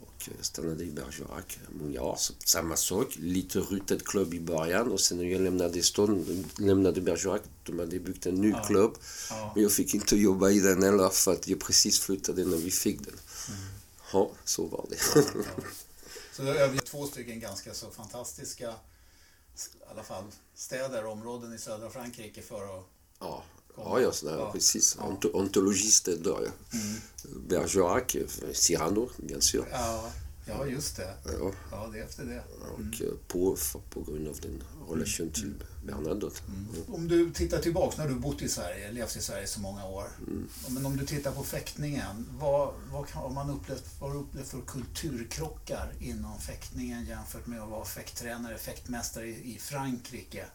Och 0.00 0.28
jag 0.36 0.44
stannade 0.44 0.84
i 0.84 0.90
Bergerac 0.90 1.44
många 1.68 2.02
år. 2.02 2.16
Så 2.18 2.32
samma 2.44 2.76
sak, 2.76 3.16
lite 3.16 3.58
rutet 3.58 4.04
klubb 4.04 4.34
i 4.34 4.40
början 4.40 4.92
och 4.92 5.00
sen 5.00 5.18
när 5.18 5.24
jag 5.24 5.40
lämnade 5.40 5.82
stan, 5.82 6.44
lämnade 6.58 7.00
Bergerac, 7.00 7.42
de 7.64 7.78
hade 7.78 7.98
byggt 7.98 8.26
en 8.26 8.34
ny 8.34 8.54
klubb. 8.66 8.98
Ja. 9.30 9.52
Men 9.54 9.62
jag 9.62 9.72
fick 9.72 9.94
inte 9.94 10.16
jobba 10.16 10.50
i 10.50 10.60
den 10.60 10.82
heller 10.82 11.08
för 11.08 11.32
att 11.32 11.48
jag 11.48 11.60
precis 11.60 12.00
flyttade 12.00 12.44
när 12.44 12.56
vi 12.56 12.70
fick 12.70 13.04
den. 13.04 13.16
Ja, 14.12 14.30
så 14.44 14.66
var 14.66 14.86
det. 14.90 14.96
Ja. 15.14 15.22
Så 16.32 16.42
har 16.44 16.68
vi 16.68 16.78
två 16.78 17.06
stycken 17.06 17.40
ganska 17.40 17.74
så 17.74 17.90
fantastiska 17.90 18.74
i 19.54 19.90
alla 19.90 20.02
fall 20.02 20.24
städer 20.54 21.06
och 21.06 21.12
områden 21.12 21.54
i 21.54 21.58
södra 21.58 21.90
Frankrike 21.90 22.42
för 22.42 22.78
att... 22.78 22.84
Ja, 23.20 23.42
ja, 23.76 24.00
ja, 24.00 24.12
sådär, 24.12 24.38
Ja. 24.38 24.52
precis. 24.52 24.96
Ja. 24.98 25.04
Ont 25.06 25.24
Ontologistäder. 25.24 26.38
Ja. 26.44 26.50
Bergerac, 27.48 28.16
Cyrano, 28.52 29.08
bien 29.16 29.40
sûr. 29.42 29.64
Ja, 29.72 30.12
ja 30.50 30.66
just 30.66 30.96
det. 30.96 31.14
Ja, 31.24 31.52
Ja, 31.70 31.88
det 31.92 31.98
är 31.98 32.04
efter 32.04 32.24
det. 32.24 32.42
och 32.74 33.02
eh, 33.02 33.12
på, 33.28 33.56
på 33.90 34.02
grund 34.02 34.28
av 34.28 34.36
den 34.40 34.62
relation 34.90 35.30
till 35.30 35.54
Bernadotte. 35.86 36.40
Om 36.88 37.08
du 37.08 37.30
tittar 37.30 37.58
tillbaks, 37.58 37.96
när 37.96 38.08
du 38.08 38.14
bott 38.14 38.42
i 38.42 38.48
Sverige, 38.48 38.92
levt 38.92 39.16
i 39.16 39.20
Sverige 39.20 39.46
så 39.46 39.60
många 39.60 39.86
år. 39.86 40.04
Men 40.68 40.86
om 40.86 40.96
du 40.96 41.06
tittar 41.06 41.32
på 41.32 41.42
fäktningen, 41.44 42.26
vad, 42.38 42.74
vad 42.92 43.10
har 43.10 43.30
man 43.30 43.50
upplevt, 43.50 43.84
vad 44.00 44.10
har 44.10 44.18
du 44.18 44.22
upplevt 44.24 44.48
för 44.48 44.60
kulturkrockar 44.60 45.92
inom 46.00 46.38
fäktningen 46.40 47.04
jämfört 47.04 47.46
med 47.46 47.62
att 47.62 47.70
vara 47.70 47.84
fäkttränare, 47.84 48.58
fäktmästare 48.58 49.26
i, 49.26 49.54
i 49.54 49.58
Frankrike? 49.58 50.46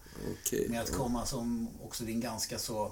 Okej. 0.41 0.69
Med 0.69 0.81
att 0.81 0.91
komma 0.91 1.25
som 1.25 1.69
också 1.83 2.03
din 2.03 2.19
ganska 2.21 2.59
så 2.59 2.91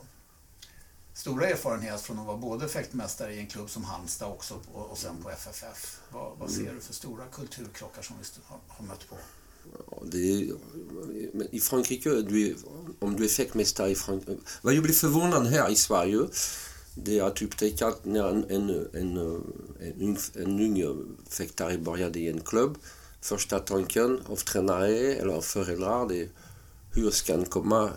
stora 1.13 1.47
erfarenhet 1.47 2.01
från 2.01 2.19
att 2.19 2.25
vara 2.25 2.37
både 2.37 2.67
fäktmästare 2.67 3.33
i 3.33 3.39
en 3.39 3.47
klubb 3.47 3.69
som 3.69 3.83
Halmstad 3.83 4.31
också 4.31 4.59
och, 4.73 4.91
och 4.91 4.97
sen 4.97 5.23
på 5.23 5.29
FFF. 5.29 5.99
Vad, 6.11 6.37
vad 6.37 6.51
ser 6.51 6.73
du 6.73 6.79
för 6.81 6.93
stora 6.93 7.25
kulturkrockar 7.25 8.01
som 8.01 8.15
vi 8.19 8.25
har, 8.45 8.59
har 8.67 8.85
mött 8.85 9.09
på? 9.09 9.15
det, 10.05 10.51
I 11.51 11.59
Frankrike, 11.59 12.09
du 12.09 12.47
är, 12.47 12.55
om 12.99 13.15
du 13.15 13.23
är 13.23 13.29
fäktmästare 13.29 13.89
i 13.89 13.95
Frankrike... 13.95 14.41
Vad 14.61 14.73
jag 14.73 14.83
blir 14.83 14.93
förvånad 14.93 15.47
här 15.47 15.71
i 15.71 15.75
Sverige, 15.75 16.19
det 16.95 17.19
är 17.19 17.23
att 17.23 17.41
upptäcka 17.41 17.93
när 18.03 18.29
en, 18.29 18.43
en, 18.49 18.69
en, 18.93 19.17
en, 19.99 20.17
en 20.35 20.59
ung 20.59 21.17
fäktare 21.29 21.77
började 21.77 22.19
i 22.19 22.29
en 22.29 22.41
klubb, 22.41 22.77
första 23.21 23.59
tanken 23.59 24.19
av 24.25 24.35
tränare 24.35 25.13
eller 25.13 25.41
föräldrar, 25.41 26.07
det 26.07 26.21
är 26.21 26.29
hur 26.95 27.11
ska 27.11 27.35
han 27.35 27.45
komma 27.45 27.89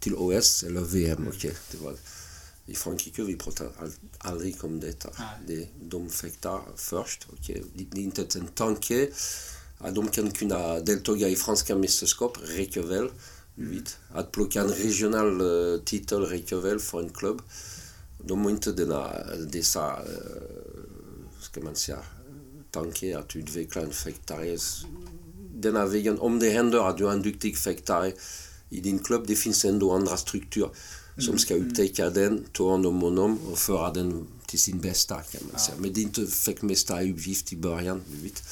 till 0.00 0.14
OS 0.14 0.62
eller 0.62 0.80
VM? 0.80 1.28
Okay, 1.28 1.52
det 1.70 1.78
var, 1.84 1.94
I 2.66 2.74
Frankrike 2.74 3.22
vi 3.22 3.36
pratar 3.36 3.68
aldrig 4.18 4.64
om 4.64 4.80
detta. 4.80 5.08
Det, 5.46 5.68
de 5.82 6.10
fäktar 6.10 6.60
först. 6.76 7.26
Okay. 7.32 7.62
Det 7.74 7.98
är 7.98 8.02
inte 8.02 8.38
en 8.38 8.46
tanke 8.46 9.10
att 9.78 9.94
de 9.94 10.08
kan 10.08 10.30
kunna 10.30 10.80
delta 10.80 11.12
i 11.12 11.36
franska 11.36 11.76
mästerskap 11.76 12.38
räcker 12.44 12.82
väl. 12.82 13.10
Mm. 13.58 13.84
Att 14.14 14.32
plocka 14.32 14.60
en 14.60 14.68
regional 14.68 15.40
uh, 15.40 15.80
titel 15.80 16.22
räcker 16.22 16.56
väl 16.56 16.80
för 16.80 17.00
en 17.00 17.10
klubb. 17.10 17.42
De 18.18 18.44
har 18.44 18.50
inte 18.50 18.72
denna, 18.72 19.24
dessa, 19.52 19.96
uh, 19.96 20.06
ska 21.40 21.60
man 21.60 21.76
säga, 21.76 21.98
tanke 22.70 23.18
att 23.18 23.36
utveckla 23.36 23.82
en 23.82 23.92
fäktare. 23.92 24.58
Denna 25.54 25.86
vägen, 25.86 26.18
om 26.18 26.38
det 26.38 26.50
händer 26.50 26.88
att 26.88 26.98
du 26.98 27.08
är 27.08 27.12
en 27.12 27.22
duktig 27.22 27.58
fäktare 27.58 28.12
i 28.70 28.80
din 28.80 28.98
klubb, 28.98 29.24
det 29.26 29.36
finns 29.36 29.64
ändå 29.64 29.92
andra 29.92 30.16
strukturer 30.16 30.70
som 31.18 31.38
ska 31.38 31.54
mm. 31.54 31.68
upptäcka 31.68 32.10
den, 32.10 32.44
ta 32.52 32.70
hand 32.70 32.86
om 32.86 33.00
honom 33.00 33.38
och 33.52 33.58
föra 33.58 33.92
den 33.92 34.26
till 34.46 34.58
sin 34.58 34.78
bästa 34.78 35.22
kan 35.22 35.40
man 35.50 35.60
säga. 35.60 35.76
Men 35.78 35.92
det 35.92 36.00
är 36.00 36.02
inte 36.02 36.26
fäktmästaruppgift 36.26 37.52
i 37.52 37.56
början. 37.56 38.02
Du 38.12 38.22
vet. 38.22 38.42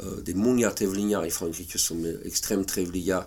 Eh, 0.00 0.12
det 0.24 0.32
är 0.32 0.36
många 0.36 0.70
tävlingar 0.70 1.26
i 1.26 1.30
Frankrike 1.30 1.78
som 1.78 2.04
är 2.04 2.26
extremt 2.26 2.68
trevliga. 2.68 3.24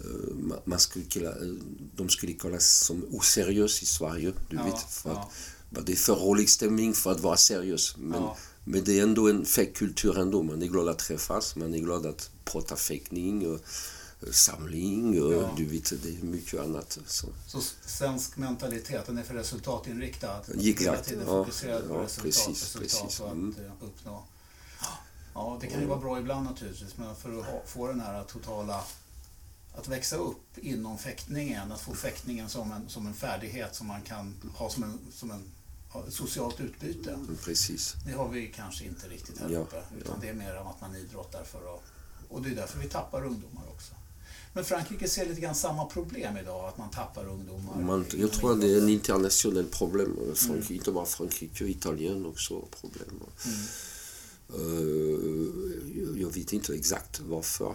Eh, 0.00 0.56
man 0.64 0.78
skulle 0.78 1.04
kalla, 1.04 1.30
eh, 1.30 1.54
de 1.96 2.08
skulle 2.08 2.32
kallas 2.32 2.84
som 2.86 3.04
oseriös 3.10 3.82
i 3.82 3.86
Sverige. 3.86 4.32
Du 4.50 4.56
ja, 4.56 4.64
vet, 4.64 4.92
för 4.92 5.10
att, 5.10 5.28
ja. 5.70 5.80
Det 5.80 5.92
är 5.92 5.96
för 5.96 6.14
rolig 6.14 6.50
stämning 6.50 6.94
för 6.94 7.12
att 7.12 7.20
vara 7.20 7.36
seriös. 7.36 7.96
Men, 7.98 8.22
ja. 8.22 8.36
men 8.64 8.84
det 8.84 8.98
är 8.98 9.02
ändå 9.02 9.28
en 9.28 9.44
fäktkultur 9.44 10.18
ändå. 10.18 10.42
Man 10.42 10.62
är 10.62 10.66
glad 10.66 10.88
att 10.88 10.98
träffas, 10.98 11.56
man 11.56 11.74
är 11.74 11.78
glad 11.78 12.06
att 12.06 12.30
prata 12.44 12.76
fäktning. 12.76 13.46
Och, 13.46 13.60
samling 14.32 15.22
och 15.22 15.32
ja. 15.32 15.50
du 15.56 15.64
vet, 15.64 16.02
det 16.02 16.08
är 16.08 16.22
mycket 16.22 16.60
annat. 16.60 16.98
Så, 17.06 17.26
så 17.46 17.60
svensk 17.86 18.36
mentalitet, 18.36 19.06
den 19.06 19.18
är 19.18 19.22
för 19.22 19.34
resultatinriktad? 19.34 20.38
Exakt. 20.38 20.80
Hela 20.80 20.96
tiden 20.96 21.26
fokuserad 21.26 21.82
ja, 21.84 21.94
på 21.94 22.00
resultat, 22.00 22.24
precis, 22.24 22.76
resultat 22.76 22.82
precis. 22.82 23.20
och 23.20 23.26
att 23.26 23.32
mm. 23.32 23.54
uppnå 23.80 24.24
Ja, 25.38 25.58
det 25.60 25.66
kan 25.66 25.80
ju 25.80 25.86
vara 25.86 25.98
bra 25.98 26.18
ibland 26.18 26.44
naturligtvis, 26.44 26.96
men 26.96 27.16
för 27.16 27.40
att 27.40 27.68
få 27.70 27.86
den 27.86 28.00
här 28.00 28.24
totala 28.24 28.84
att 29.74 29.88
växa 29.88 30.16
upp 30.16 30.58
inom 30.58 30.98
fäktningen, 30.98 31.72
att 31.72 31.80
få 31.80 31.94
fäktningen 31.94 32.48
som 32.48 32.72
en, 32.72 32.88
som 32.88 33.06
en 33.06 33.14
färdighet 33.14 33.74
som 33.74 33.86
man 33.86 34.02
kan 34.02 34.34
ha 34.54 34.70
som 34.70 34.82
en, 34.82 34.98
som 35.12 35.30
en 35.30 35.42
socialt 36.08 36.60
utbyte. 36.60 37.12
Mm, 37.12 37.36
precis. 37.44 37.94
Det 38.06 38.12
har 38.12 38.28
vi 38.28 38.46
kanske 38.46 38.84
inte 38.84 39.08
riktigt 39.08 39.40
här 39.40 39.50
ja, 39.50 39.58
uppe, 39.58 39.82
utan 39.98 40.14
ja. 40.14 40.20
det 40.20 40.28
är 40.28 40.34
mer 40.34 40.56
om 40.56 40.66
att 40.66 40.80
man 40.80 40.96
idrottar 40.96 41.44
för 41.44 41.74
att... 41.74 41.82
Och 42.28 42.42
det 42.42 42.50
är 42.50 42.54
därför 42.54 42.78
vi 42.78 42.88
tappar 42.88 43.24
ungdomar 43.24 43.62
också. 43.68 43.94
Men 44.52 44.64
Frankrike 44.64 45.08
ser 45.08 45.26
lite 45.26 45.40
grann 45.40 45.54
samma 45.54 45.84
problem 45.84 46.36
idag, 46.36 46.68
att 46.68 46.78
man 46.78 46.90
tappar 46.90 47.28
ungdomar. 47.28 47.82
Man, 47.82 48.06
jag 48.16 48.32
tror 48.32 48.52
att 48.52 48.60
det 48.60 48.74
är 48.74 48.78
en 48.78 48.88
internationellt 48.88 49.70
problem. 49.70 50.16
Frankrike, 50.34 50.66
mm. 50.66 50.74
Inte 50.74 50.92
bara 50.92 51.06
Frankrike, 51.06 51.64
Italien 51.64 52.26
också 52.26 52.60
problem. 52.80 53.22
Mm. 53.44 53.58
Eh, 54.54 56.20
jag 56.22 56.34
vet 56.34 56.52
inte 56.52 56.74
exakt 56.74 57.20
varför. 57.20 57.74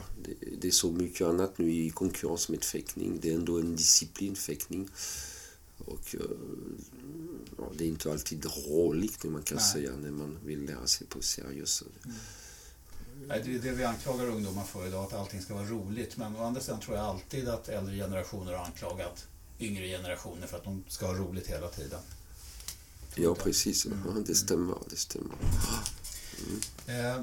Det 0.61 0.67
är 0.67 0.71
så 0.71 0.91
mycket 0.91 1.27
annat 1.27 1.57
nu 1.57 1.71
i 1.71 1.89
konkurrens 1.89 2.49
med 2.49 2.63
fäktning. 2.63 3.19
Det 3.21 3.29
är 3.29 3.35
ändå 3.35 3.59
en 3.59 3.75
disciplin, 3.75 4.35
fäktning. 4.35 4.89
Och 5.77 6.15
ja, 7.57 7.71
det 7.77 7.83
är 7.83 7.87
inte 7.87 8.11
alltid 8.11 8.45
roligt, 8.45 9.23
man 9.23 9.43
kan 9.43 9.57
Nej. 9.57 9.71
säga, 9.71 9.91
när 10.01 10.11
man 10.11 10.37
vill 10.45 10.65
lära 10.65 10.87
sig 10.87 11.07
på 11.07 11.21
seriöst. 11.21 11.83
Mm. 12.05 12.17
Det 13.27 13.33
är 13.33 13.59
det 13.59 13.71
vi 13.71 13.83
anklagar 13.83 14.27
ungdomar 14.27 14.63
för 14.63 14.87
idag, 14.87 15.05
att 15.05 15.13
allting 15.13 15.41
ska 15.41 15.53
vara 15.53 15.65
roligt. 15.65 16.17
Men 16.17 16.35
å 16.35 16.43
andra 16.43 16.61
sidan 16.61 16.79
tror 16.79 16.97
jag 16.97 17.05
alltid 17.05 17.49
att 17.49 17.69
äldre 17.69 17.95
generationer 17.95 18.53
har 18.53 18.65
anklagat 18.65 19.27
yngre 19.59 19.87
generationer 19.87 20.47
för 20.47 20.57
att 20.57 20.63
de 20.63 20.83
ska 20.87 21.05
ha 21.05 21.13
roligt 21.13 21.47
hela 21.47 21.67
tiden. 21.67 21.99
Ja, 23.15 23.35
precis. 23.35 23.85
Mm. 23.85 24.23
Det 24.27 24.35
stämmer. 24.35 24.77
Det 24.89 24.95
stämmer. 24.95 25.35
Eh, 26.87 27.21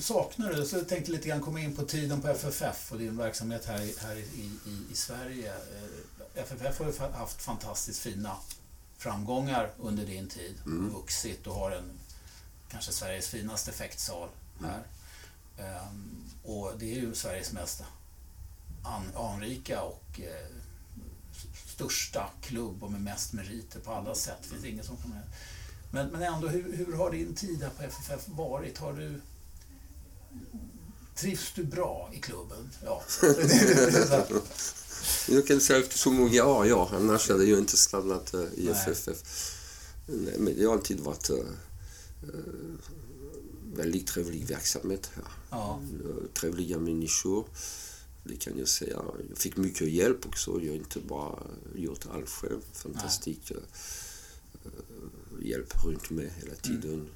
saknar 0.00 0.52
du, 0.52 0.66
så 0.66 0.76
jag 0.76 0.88
tänkte 0.88 1.12
lite 1.12 1.28
grann 1.28 1.40
komma 1.40 1.60
in 1.60 1.76
på 1.76 1.82
tiden 1.82 2.20
på 2.20 2.28
FFF 2.28 2.92
och 2.92 2.98
din 2.98 3.16
verksamhet 3.16 3.64
här, 3.64 3.82
i, 3.82 3.94
här 3.98 4.16
i, 4.16 4.50
i, 4.66 4.92
i 4.92 4.94
Sverige. 4.94 5.52
Eh, 5.54 6.42
FFF 6.42 6.78
har 6.78 6.86
ju 6.86 7.12
haft 7.12 7.42
fantastiskt 7.42 8.00
fina 8.00 8.36
framgångar 8.98 9.70
under 9.78 10.06
din 10.06 10.28
tid 10.28 10.54
mm. 10.66 10.92
vuxit 10.92 11.46
och 11.46 11.54
har 11.54 11.70
en 11.70 11.99
kanske 12.70 12.92
Sveriges 12.92 13.28
finaste 13.28 13.70
effektsal 13.70 14.28
här. 14.60 14.82
Mm. 15.58 16.24
Och 16.42 16.72
det 16.78 16.92
är 16.92 17.00
ju 17.00 17.14
Sveriges 17.14 17.52
mest 17.52 17.82
an, 18.82 19.12
anrika 19.16 19.82
och 19.82 20.20
eh, 20.20 20.46
största 21.66 22.30
klubb 22.42 22.84
och 22.84 22.92
med 22.92 23.00
mest 23.00 23.32
meriter 23.32 23.80
på 23.80 23.92
alla 23.92 24.14
sätt. 24.14 24.38
Det 24.42 24.48
finns 24.48 24.64
ingen 24.64 24.84
som 24.84 24.96
kommer 24.96 25.22
men, 25.90 26.08
men 26.08 26.22
ändå, 26.22 26.48
hur, 26.48 26.76
hur 26.76 26.92
har 26.92 27.10
din 27.10 27.34
tid 27.34 27.62
här 27.62 27.70
på 27.70 27.82
FFF 27.82 28.28
varit? 28.28 28.78
Har 28.78 28.92
du... 28.92 29.20
Trivs 31.16 31.52
du 31.54 31.64
bra 31.64 32.10
i 32.14 32.20
klubben? 32.20 32.70
Ja. 32.84 33.02
jag 35.28 35.46
kan 35.46 35.60
säga 35.60 35.78
efter 35.78 35.98
så 35.98 36.10
många 36.10 36.44
år, 36.44 36.66
ja. 36.66 36.90
Annars 36.92 37.28
hade 37.28 37.44
jag 37.44 37.58
inte 37.58 37.76
stannat 37.76 38.34
uh, 38.34 38.44
i 38.54 38.68
FFF. 38.70 39.16
Nej, 40.06 40.34
men 40.38 40.56
det 40.58 40.64
har 40.64 40.72
alltid 40.72 41.00
varit 41.00 41.30
uh, 42.24 42.74
väldigt 43.74 44.06
trevlig 44.06 44.46
verksamhet 44.46 45.10
här. 45.14 45.24
Ja. 45.50 45.80
Trevliga 46.34 46.78
människor. 46.78 47.46
Det 48.24 48.36
kan 48.36 48.58
jag 48.58 48.68
säga. 48.68 49.02
Jag 49.28 49.38
fick 49.38 49.56
mycket 49.56 49.88
hjälp 49.88 50.26
också. 50.26 50.60
Jag 50.60 50.70
har 50.70 50.76
inte 50.76 51.00
bara 51.00 51.42
gjort 51.74 52.06
allt 52.10 52.28
själv. 52.28 52.60
Fantastiskt 52.72 53.52
hjälp 55.42 55.84
runt 55.84 56.10
mig 56.10 56.32
hela 56.36 56.54
tiden 56.54 56.94
mm. 56.94 57.06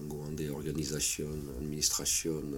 angående 0.00 0.50
organisation, 0.50 1.50
administration, 1.58 2.56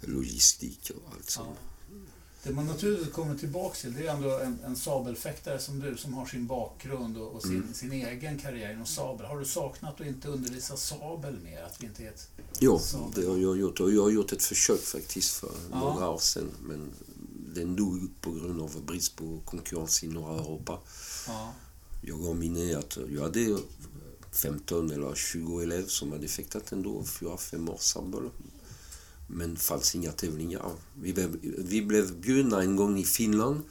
logistik 0.00 0.90
och 0.94 1.12
allt 1.12 1.30
sånt. 1.30 1.58
Ja. 1.62 1.73
Det 2.44 2.52
man 2.52 2.66
naturligtvis 2.66 3.12
kommer 3.12 3.38
tillbaka 3.38 3.76
till 3.76 3.94
det 3.94 4.06
är 4.06 4.14
ändå 4.14 4.38
en, 4.38 4.58
en 4.64 4.76
sabelfäktare 4.76 5.58
som 5.58 5.80
du 5.80 5.96
som 5.96 6.14
har 6.14 6.26
sin 6.26 6.46
bakgrund 6.46 7.16
och, 7.16 7.32
och 7.32 7.42
sin, 7.42 7.56
mm. 7.56 7.74
sin 7.74 7.92
egen 7.92 8.38
karriär 8.38 8.72
inom 8.72 8.86
sabel. 8.86 9.26
Har 9.26 9.38
du 9.38 9.44
saknat 9.44 10.00
att 10.00 10.06
inte 10.06 10.28
undervisa 10.28 10.76
sabel 10.76 11.40
mer? 11.44 11.62
Att 11.62 11.82
vi 11.82 11.86
inte 11.86 12.04
är 12.04 12.08
ett 12.08 12.28
jo, 12.58 12.80
det 13.14 13.26
har 13.26 13.36
jag 13.36 13.58
gjort. 13.58 13.80
Och 13.80 13.92
jag 13.92 14.02
har 14.02 14.10
gjort 14.10 14.32
ett 14.32 14.42
försök 14.42 14.80
faktiskt 14.80 15.34
för 15.34 15.50
ja. 15.70 15.78
några 15.78 16.08
år 16.08 16.18
sedan. 16.18 16.50
Men 16.62 16.90
den 17.54 17.76
dog 17.76 18.08
på 18.20 18.32
grund 18.32 18.62
av 18.62 18.84
brist 18.86 19.16
på 19.16 19.40
konkurrens 19.44 20.04
i 20.04 20.08
norra 20.08 20.40
Europa. 20.40 20.78
Ja. 21.26 21.52
Jag 22.00 22.22
gav 22.22 22.36
minne 22.36 22.78
att 22.78 22.98
jag 23.14 23.22
hade 23.22 23.58
15 24.32 24.90
eller 24.90 25.14
20 25.14 25.60
elever 25.60 25.88
som 25.88 26.12
hade 26.12 26.28
fäktat 26.28 26.72
ändå, 26.72 27.02
4-5 27.02 27.70
år 27.70 27.78
sabel. 27.80 28.30
Men 29.26 29.54
det 29.54 29.60
fanns 29.60 29.94
inga 29.94 30.12
tävlingar. 30.12 30.72
Vi 30.94 31.12
blev, 31.12 31.36
vi 31.58 31.82
blev 31.82 32.20
bjudna 32.20 32.62
en 32.62 32.76
gång 32.76 32.98
i 32.98 33.04
Finland 33.04 33.62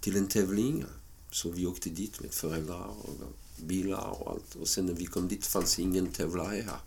till 0.00 0.16
en 0.16 0.28
tävling. 0.28 0.84
Så 1.30 1.50
vi 1.50 1.66
åkte 1.66 1.90
dit 1.90 2.20
med 2.20 2.32
föräldrar 2.32 2.86
och 2.86 3.14
bilar 3.66 4.20
och 4.20 4.30
allt. 4.30 4.54
Och 4.54 4.68
sen 4.68 4.86
när 4.86 4.94
vi 4.94 5.06
kom 5.06 5.28
dit 5.28 5.46
fanns 5.46 5.78
ingen 5.78 6.06
tävlare 6.06 6.62
här. 6.66 6.78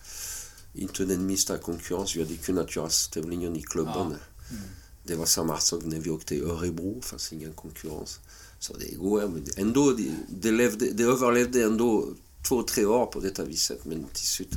Inte 0.73 1.05
den 1.05 1.25
minsta 1.25 1.57
konkurrens. 1.57 2.15
Vi 2.15 2.21
hade 2.21 2.35
kunnat 2.35 2.75
göra 2.75 2.89
tävlingen 3.11 3.55
i 3.55 3.61
klubben. 3.61 3.93
Ja. 3.95 4.05
Mm. 4.05 4.63
Det 5.03 5.15
var 5.15 5.25
samma 5.25 5.59
sak 5.59 5.83
när 5.85 5.99
vi 5.99 6.09
åkte 6.09 6.27
till 6.27 6.43
Örebro. 6.43 6.95
Det 6.95 7.07
fanns 7.07 7.33
ingen 7.33 7.53
konkurrens. 7.53 8.19
Så 8.59 8.77
det 8.77 8.95
går 8.95 9.41
ändå, 9.57 9.91
det, 9.91 10.11
det, 10.29 10.51
levde, 10.51 10.91
det 10.91 11.03
överlevde 11.03 11.63
ändå 11.63 12.13
två, 12.47 12.63
tre 12.63 12.85
år 12.85 13.05
på 13.05 13.19
detta 13.19 13.43
viset, 13.43 13.85
men 13.85 14.05
till 14.13 14.27
slut... 14.27 14.49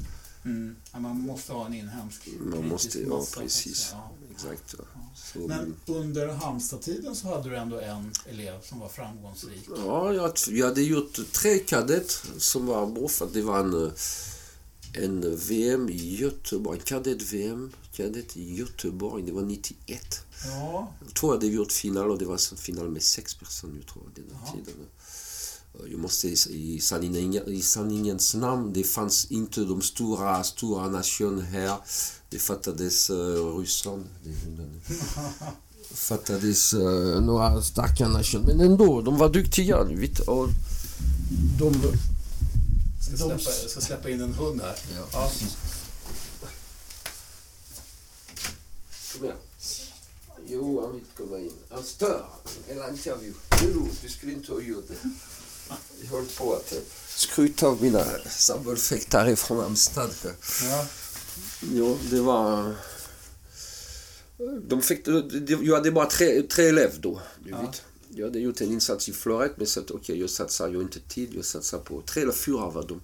Mm. 0.44 0.76
Ja, 0.92 0.98
man 1.00 1.20
måste 1.20 1.52
ha 1.52 1.66
en 1.66 1.74
inhemsk 1.74 2.28
Man 2.40 2.68
måste, 2.68 3.00
ja 3.00 3.26
precis. 3.36 3.88
Ja. 3.92 4.10
Exakt. 4.30 4.74
Ja. 4.78 4.84
Så, 5.14 5.38
men 5.38 5.74
under 5.86 6.28
Halmstad-tiden 6.28 7.16
så 7.16 7.28
hade 7.28 7.50
du 7.50 7.56
ändå 7.56 7.80
en 7.80 8.12
elev 8.30 8.60
som 8.62 8.80
var 8.80 8.88
framgångsrik? 8.88 9.68
Ja, 9.76 10.12
jag, 10.12 10.32
jag 10.48 10.66
hade 10.66 10.82
gjort 10.82 11.32
tre 11.32 11.58
kadett 11.58 12.22
som 12.38 12.66
var 12.66 12.86
bra, 12.86 13.08
för 13.08 13.28
det 13.32 13.42
var 13.42 13.58
en, 13.58 13.92
en 14.92 15.36
VM 15.36 15.88
i 15.88 16.16
Göteborg, 16.16 16.78
en 16.78 16.84
kadett-VM, 16.84 17.72
kadett 17.92 18.36
i 18.36 18.54
Göteborg, 18.54 19.22
det 19.22 19.32
var 19.32 19.42
91. 19.42 20.24
Ja. 20.44 20.92
Jag 21.04 21.14
tror 21.14 21.36
att 21.36 21.42
vi 21.42 21.48
gjort 21.48 21.72
final 21.72 22.10
och 22.10 22.18
det 22.18 22.24
var 22.24 22.34
en 22.52 22.56
final 22.56 22.88
med 22.88 23.02
sex 23.02 23.34
personer, 23.34 23.76
jag 23.76 23.86
tror, 23.86 24.02
den 24.14 24.24
ja. 24.30 24.52
tiden. 24.52 24.74
Jag 25.90 25.98
måste 25.98 26.28
i 26.28 26.80
sanningen, 26.80 27.48
i 27.48 27.62
sanningens 27.62 28.34
namn, 28.34 28.72
det 28.72 28.84
fanns 28.84 29.30
inte 29.30 29.60
de 29.60 29.82
stora, 29.82 30.44
stora 30.44 30.88
nationerna 30.88 31.42
här. 31.42 31.76
Det 32.28 32.38
fattades 32.38 33.10
uh, 33.10 33.58
Ryssland. 33.58 34.04
Det 34.22 35.94
fattades 35.94 36.74
uh, 36.74 37.20
några 37.20 37.62
starka 37.62 38.08
nationer. 38.08 38.46
Men 38.46 38.60
ändå, 38.60 39.00
de 39.00 39.18
var 39.18 39.28
duktiga. 39.28 39.84
Vet, 39.84 40.20
och 40.20 40.48
de... 41.58 41.74
Ska 43.00 43.16
släppa, 43.16 43.32
jag 43.62 43.70
ska 43.70 43.80
släppa 43.80 44.10
in 44.10 44.20
en 44.20 44.34
hund 44.34 44.60
här. 44.60 44.76
Ja. 44.94 45.06
Ja. 45.12 45.30
Kom 49.12 49.24
igen. 49.24 49.36
Jo, 50.48 50.80
han 50.84 50.92
vill 50.92 51.04
komma 51.16 51.38
in. 51.38 51.52
Han 51.70 51.82
stör 51.82 52.24
hela 52.68 52.90
intervjun. 52.90 53.34
Jo, 53.62 53.88
du 54.02 54.08
skulle 54.08 54.32
inte 54.32 54.52
ha 54.52 54.60
gjort 54.60 54.88
det. 54.88 55.10
Jag 56.02 56.08
höll 56.10 56.26
på 56.26 56.54
att 56.54 56.72
eh, 56.72 56.78
skryta 57.16 57.66
av 57.66 57.82
mina 57.82 58.04
sambollfäktare 58.28 59.36
från 59.36 59.60
Amstad. 59.60 60.10
Ja. 60.62 60.86
Jo, 61.60 61.98
det 62.10 62.20
var... 62.20 62.74
De 64.68 64.82
fick, 64.82 65.08
jag 65.62 65.74
hade 65.74 65.90
bara 65.90 66.06
tre, 66.06 66.42
tre 66.42 66.66
elever 66.66 66.98
då. 66.98 67.20
Ja. 67.46 67.72
Jag 68.08 68.26
hade 68.26 68.38
gjort 68.38 68.60
en 68.60 68.72
insats 68.72 69.08
i 69.08 69.12
Floret, 69.12 69.52
men 69.56 69.66
så 69.66 69.80
att 69.80 69.90
okej, 69.90 70.20
jag 70.20 70.30
satsar 70.30 70.68
ju 70.68 70.80
inte 70.80 71.00
tid. 71.00 71.34
Jag 71.34 71.44
satsar 71.44 71.78
på... 71.78 72.02
Tre 72.02 72.22
eller 72.22 72.32
fyra 72.32 72.70
var 72.70 72.86
de. 72.88 73.00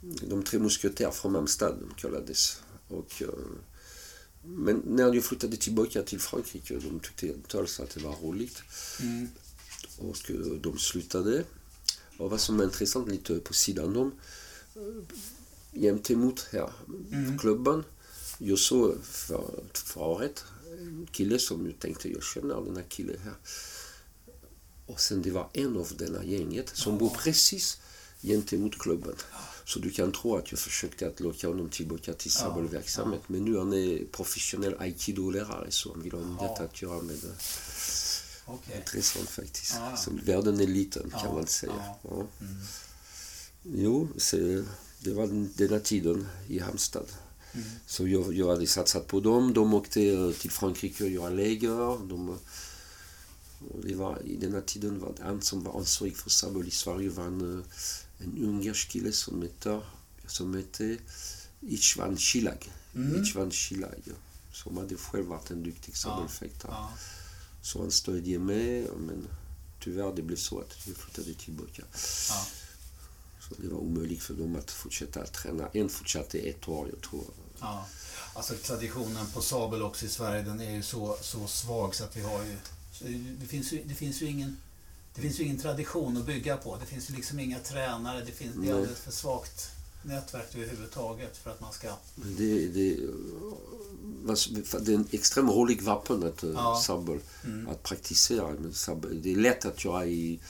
De 0.00 0.42
tre 0.42 0.58
musketärer 0.58 1.10
från 1.10 1.36
Amstad, 1.36 1.76
de 1.80 1.94
kallades. 1.94 2.60
Och, 2.88 3.22
eh, 3.22 3.28
men 4.42 4.82
när 4.86 5.14
jag 5.14 5.24
flyttade 5.24 5.56
tillbaka 5.56 6.02
till 6.02 6.20
Frankrike, 6.20 6.74
de 6.74 7.00
tyckte 7.00 7.26
inte 7.26 7.58
alls 7.58 7.80
att 7.80 7.90
det 7.90 8.00
var 8.00 8.16
roligt. 8.22 8.62
Mm. 9.00 9.28
Och 9.98 10.30
eh, 10.30 10.36
de 10.36 10.78
slutade. 10.78 11.44
Och 12.18 12.30
vad 12.30 12.40
som 12.40 12.60
är 12.60 12.64
intressant, 12.64 13.08
lite 13.08 13.38
på 13.38 13.54
sidan 13.54 13.96
om, 13.96 14.12
eh, 14.76 14.82
jämte 15.72 16.12
emot 16.12 16.46
här, 16.52 16.72
Mm. 17.12 17.38
klubben, 17.38 17.84
jag 18.38 18.58
såg 18.58 18.94
för, 19.04 19.64
för 19.72 20.00
året 20.00 20.44
en 20.78 21.06
kille 21.12 21.38
som 21.38 21.66
jag 21.66 21.78
tänkte, 21.78 22.08
jag 22.12 22.22
känner 22.22 22.60
den 22.64 22.76
här 22.76 22.84
killen 22.88 23.16
här. 23.24 23.34
Och 24.86 25.00
sen 25.00 25.22
det 25.22 25.30
var 25.30 25.48
en 25.52 25.76
av 25.76 25.88
denna 25.96 26.24
gänget 26.24 26.70
som 26.76 26.98
bor 26.98 27.10
precis 27.10 27.78
gentemot 28.22 28.78
klubben. 28.78 29.14
Så 29.64 29.78
du 29.78 29.90
kan 29.90 30.12
tro 30.12 30.36
att 30.36 30.50
jag 30.52 30.60
försökte 30.60 31.06
att 31.06 31.20
locka 31.20 31.48
honom 31.48 31.68
tillbaka 31.68 32.12
till 32.12 32.30
sabelverksamhet. 32.30 33.22
Men 33.26 33.44
nu 33.44 33.58
han 33.58 33.72
är 33.72 34.04
professionell 34.12 34.74
aikido-lärare 34.78 35.70
så 35.70 35.92
han 35.92 36.02
vill 36.02 36.12
ha 36.12 36.20
Ja. 36.20 36.48
detta 36.48 36.64
att 36.64 36.82
göra 36.82 37.02
med 37.02 37.16
Okej. 38.48 38.76
Intressant 38.76 39.28
faktiskt. 39.30 39.74
Ja. 39.74 39.96
Så 39.96 40.10
världen 40.24 40.60
är 40.60 40.66
liten 40.66 41.10
kan 41.10 41.20
Ja, 41.24 41.32
man 41.32 41.46
säga. 41.46 41.72
ja. 41.76 41.98
Ja. 42.02 42.26
Mm. 42.40 42.56
Jo, 43.62 44.08
så 44.16 44.36
det 45.00 45.12
var 45.12 45.26
den- 45.26 45.52
denna 45.56 45.80
tiden 45.80 46.28
i 46.48 46.58
Halmstad. 46.58 47.06
Mm. 47.52 47.66
Så 47.86 48.08
jag, 48.08 48.34
jag 48.34 48.48
hade 48.48 48.66
satsat 48.66 49.06
på 49.06 49.20
dem. 49.20 49.54
De 49.54 49.74
åkte 49.74 50.02
eh, 50.02 50.30
till 50.32 50.50
Frankrike 50.50 51.04
och 51.04 51.10
göra 51.10 51.30
läger. 51.30 52.08
De, 52.08 52.38
det 53.84 53.94
var, 53.94 54.22
I 54.26 54.36
denna 54.36 54.60
tiden 54.60 55.00
var 55.00 55.12
det 55.16 55.22
han 55.22 55.42
som 55.42 55.64
var 55.64 55.78
ansvarig 55.78 56.16
för 56.16 56.30
Sabel 56.30 56.68
i 56.68 56.70
Sverige 56.70 57.08
var 57.10 57.24
en, 57.24 57.58
eh, 57.58 57.64
en 58.18 58.44
ungersk 58.44 58.88
kille 58.88 59.12
som 59.12 59.42
hette, 59.42 59.80
som 60.26 60.54
hette 60.54 60.96
Ichvan 61.60 62.16
Shilag. 62.16 62.72
Mm. 62.94 63.22
Ichvan 63.22 63.50
Shilag. 63.50 64.02
Som 64.52 64.76
hade 64.76 64.96
själv 64.96 65.26
varit 65.26 65.50
en 65.50 65.62
duktig 65.62 65.96
sabelfäktare. 65.96 66.72
Ja. 66.74 66.92
Så 67.68 67.80
han 67.80 67.90
stödde 67.90 68.38
mig, 68.38 68.86
men 68.96 69.28
tyvärr 69.80 70.12
det 70.16 70.22
blev 70.22 70.36
så 70.36 70.60
att 70.60 70.86
jag 70.86 70.96
flyttade 70.96 71.34
tillbaka. 71.34 71.82
Ja. 72.28 72.46
Så 73.40 73.54
det 73.56 73.68
var 73.68 73.78
omöjligt 73.78 74.22
för 74.22 74.34
dem 74.34 74.56
att 74.56 74.70
fortsätta 74.70 75.26
träna. 75.26 75.68
En 75.72 75.88
fortsatte 75.88 76.38
ett 76.38 76.68
år, 76.68 76.88
jag 76.92 77.02
tror. 77.10 77.24
Ja. 77.60 77.86
Alltså 78.34 78.54
traditionen 78.54 79.26
på 79.34 79.40
sabel 79.40 79.82
också 79.82 80.06
i 80.06 80.08
Sverige 80.08 80.42
den 80.42 80.60
är 80.60 80.70
ju 80.70 80.82
så, 80.82 81.16
så 81.22 81.46
svag 81.46 81.94
så 81.94 82.04
att 82.04 82.16
vi 82.16 82.20
har 82.20 82.44
ju... 82.44 82.56
Det 83.40 83.46
finns 83.46 83.72
ju, 83.72 83.84
det 83.84 83.94
finns 83.94 84.22
ju 84.22 84.26
ingen... 84.26 84.56
Det 85.14 85.20
finns 85.20 85.40
ju 85.40 85.44
ingen 85.44 85.60
tradition 85.60 86.16
att 86.16 86.26
bygga 86.26 86.56
på. 86.56 86.76
Det 86.76 86.86
finns 86.86 87.10
ju 87.10 87.14
liksom 87.14 87.40
inga 87.40 87.58
tränare. 87.58 88.24
Det, 88.24 88.32
finns, 88.32 88.54
det 88.56 88.68
är 88.68 88.74
alldeles 88.74 89.00
för 89.00 89.12
svagt 89.12 89.70
nätverk 90.08 90.54
överhuvudtaget 90.54 91.36
för 91.36 91.50
att 91.50 91.60
man 91.60 91.72
ska... 91.72 91.88
Det, 92.16 92.68
det, 92.68 92.96
det 94.80 94.92
är 94.92 94.94
en 94.96 95.08
extremt 95.10 95.50
rolig 95.50 95.82
vapen 95.82 96.22
att 96.24 96.42
Ja. 96.42 96.80
sabel, 96.86 97.18
Mm. 97.44 97.68
att 97.68 97.82
praktisera. 97.82 98.50
Men 98.60 98.72
sabel, 98.74 99.22
det 99.22 99.32
är 99.32 99.36
lätt 99.36 99.64
att 99.64 99.84
göra 99.84 100.06
i 100.06 100.40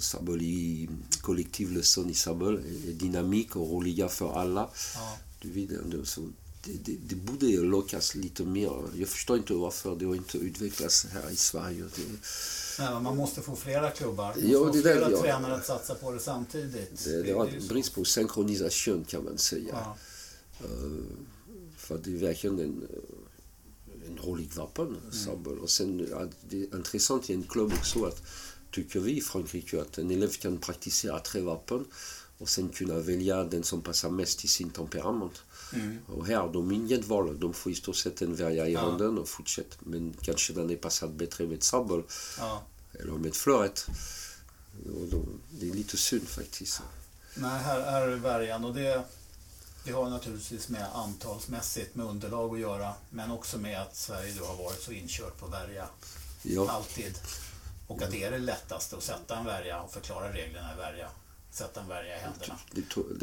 sabel 0.00 0.42
i 0.42 0.88
kollektivlösning 1.20 2.10
i 2.10 2.14
sabel. 2.14 2.60
Det 2.84 2.90
är 2.90 2.94
dynamik 2.94 3.56
och 3.56 3.70
roliga 3.70 4.08
för 4.08 4.32
alla. 4.40 4.68
Ja. 4.94 5.16
Du 5.40 5.50
vet, 5.50 5.70
så 6.08 6.20
det, 6.72 6.96
det, 7.08 7.14
borde 7.14 7.46
lockas 7.46 8.14
lite 8.14 8.44
mer. 8.44 8.82
Jag 8.94 9.08
förstår 9.08 9.36
inte 9.36 9.54
varför 9.54 9.96
det 9.96 10.04
inte 10.04 10.38
utvecklats 10.38 11.06
här 11.06 11.30
i 11.30 11.36
Sverige. 11.36 11.82
Det, 11.82 12.02
Nej, 12.78 13.00
man 13.00 13.16
måste 13.16 13.42
få 13.42 13.56
flera 13.56 13.90
klubbar. 13.90 14.34
Ja, 14.36 14.58
det 14.58 14.72
få 14.72 14.72
där- 14.72 14.96
flera 14.96 15.10
ja. 15.10 15.20
tränare 15.22 15.54
att 15.54 15.66
satsa 15.66 15.94
på 15.94 16.12
det 16.12 16.20
samtidigt. 16.20 17.04
det, 17.04 17.22
det 17.22 17.32
har 17.32 17.68
brist 17.68 17.94
på 17.94 18.04
synkronisation 18.04 19.04
kan 19.04 19.24
man 19.24 19.38
säga. 19.38 19.68
Ja. 19.72 19.96
Eh, 20.60 20.68
för 21.76 21.98
det 21.98 22.10
är 22.10 22.18
verkligen 22.18 22.58
en, 22.58 22.88
eh, 22.90 24.08
en 24.10 24.18
rolig 24.18 24.48
vapen, 24.56 24.96
sabel. 25.12 25.58
Och 25.58 25.70
sen 25.70 26.08
det 26.48 26.56
är 26.56 26.76
intressant 26.76 27.30
i 27.30 27.34
en 27.34 27.42
klubb 27.42 27.72
också 27.72 28.04
att, 28.04 28.22
tycker 28.70 29.00
vi 29.00 29.16
i 29.16 29.20
Frankrike, 29.20 29.80
att 29.80 29.98
en 29.98 30.10
elev 30.10 30.30
kan 30.30 30.58
praktisera 30.58 31.20
tre 31.20 31.40
vapen 31.40 31.84
och 32.38 32.48
sen 32.48 32.68
kunna 32.68 32.98
välja 32.98 33.44
den 33.44 33.62
som 33.62 33.82
passar 33.82 34.10
mest 34.10 34.38
till 34.38 34.48
sin 34.48 34.70
temperament. 34.70 35.42
Mm. 35.72 35.98
Och 36.06 36.26
här, 36.26 36.48
de 36.52 36.72
inget 36.72 37.04
val. 37.04 37.40
De 37.40 37.54
får 37.54 37.72
i 37.72 37.74
stort 37.74 37.96
sett 37.96 38.22
en 38.22 38.34
värja 38.34 38.66
i 38.68 38.72
Ja. 38.72 38.80
handen 38.80 39.18
och 39.18 39.28
fortsätter. 39.28 39.78
Men 39.80 40.14
kanske 40.22 40.52
den 40.52 40.70
är 40.70 40.76
passad 40.76 41.10
bättre 41.12 41.46
med 41.46 41.62
sabel 41.62 42.02
Ja. 42.38 42.62
eller 43.00 43.12
med 43.12 43.34
flöret. 43.34 43.86
Då, 45.10 45.24
det 45.50 45.68
är 45.70 45.74
lite 45.74 45.96
synd 45.96 46.28
faktiskt. 46.28 46.82
Nej, 47.34 47.58
här, 47.62 47.80
här 47.90 48.02
är 48.08 48.16
värjan 48.16 48.64
och 48.64 48.74
det, 48.74 49.02
det 49.84 49.92
har 49.92 50.10
naturligtvis 50.10 50.68
med 50.68 50.86
antalsmässigt 50.94 51.94
med 51.94 52.06
underlag 52.06 52.54
att 52.54 52.60
göra. 52.60 52.94
Men 53.10 53.30
också 53.30 53.58
med 53.58 53.82
att 53.82 53.96
Sverige 53.96 54.34
då 54.38 54.44
har 54.44 54.56
varit 54.56 54.80
så 54.82 54.92
inkört 54.92 55.38
på 55.38 55.46
värja. 55.46 55.86
Ja, 56.42 56.70
Alltid. 56.70 57.18
Och 57.86 58.02
att 58.02 58.10
det 58.10 58.24
är 58.24 58.30
det 58.30 58.38
lättaste 58.38 58.96
att 58.96 59.02
sätta 59.02 59.38
en 59.38 59.44
värja 59.44 59.82
och 59.82 59.92
förklara 59.92 60.32
reglerna 60.32 60.74
i 60.74 60.76
värja. 60.76 61.08
Sätta 61.50 61.80
en 61.80 61.88
värja 61.88 62.16
i 62.16 62.20
händerna. 62.20 62.58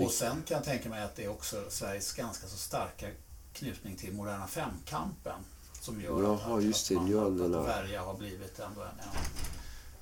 Och 0.05 0.11
sen 0.11 0.43
kan 0.43 0.55
jag 0.55 0.63
tänka 0.63 0.89
mig 0.89 1.03
att 1.03 1.15
det 1.15 1.23
är 1.23 1.29
också 1.29 1.65
Sveriges 1.69 2.13
ganska 2.13 2.47
så 2.47 2.57
starka 2.57 3.07
knutning 3.53 3.95
till 3.95 4.13
moderna 4.13 4.47
femkampen. 4.47 5.39
Som 5.81 6.01
gör 6.01 6.23
Jaha, 6.23 6.57
att, 6.57 6.63
just 6.63 6.89
det, 6.89 6.95
att, 6.95 7.01
man, 7.09 7.37
den 7.37 7.55
att 7.55 7.67
värja 7.67 8.01
har 8.01 8.13
blivit 8.13 8.59
ändå 8.59 8.81
en, 8.81 8.87
en 8.87 9.09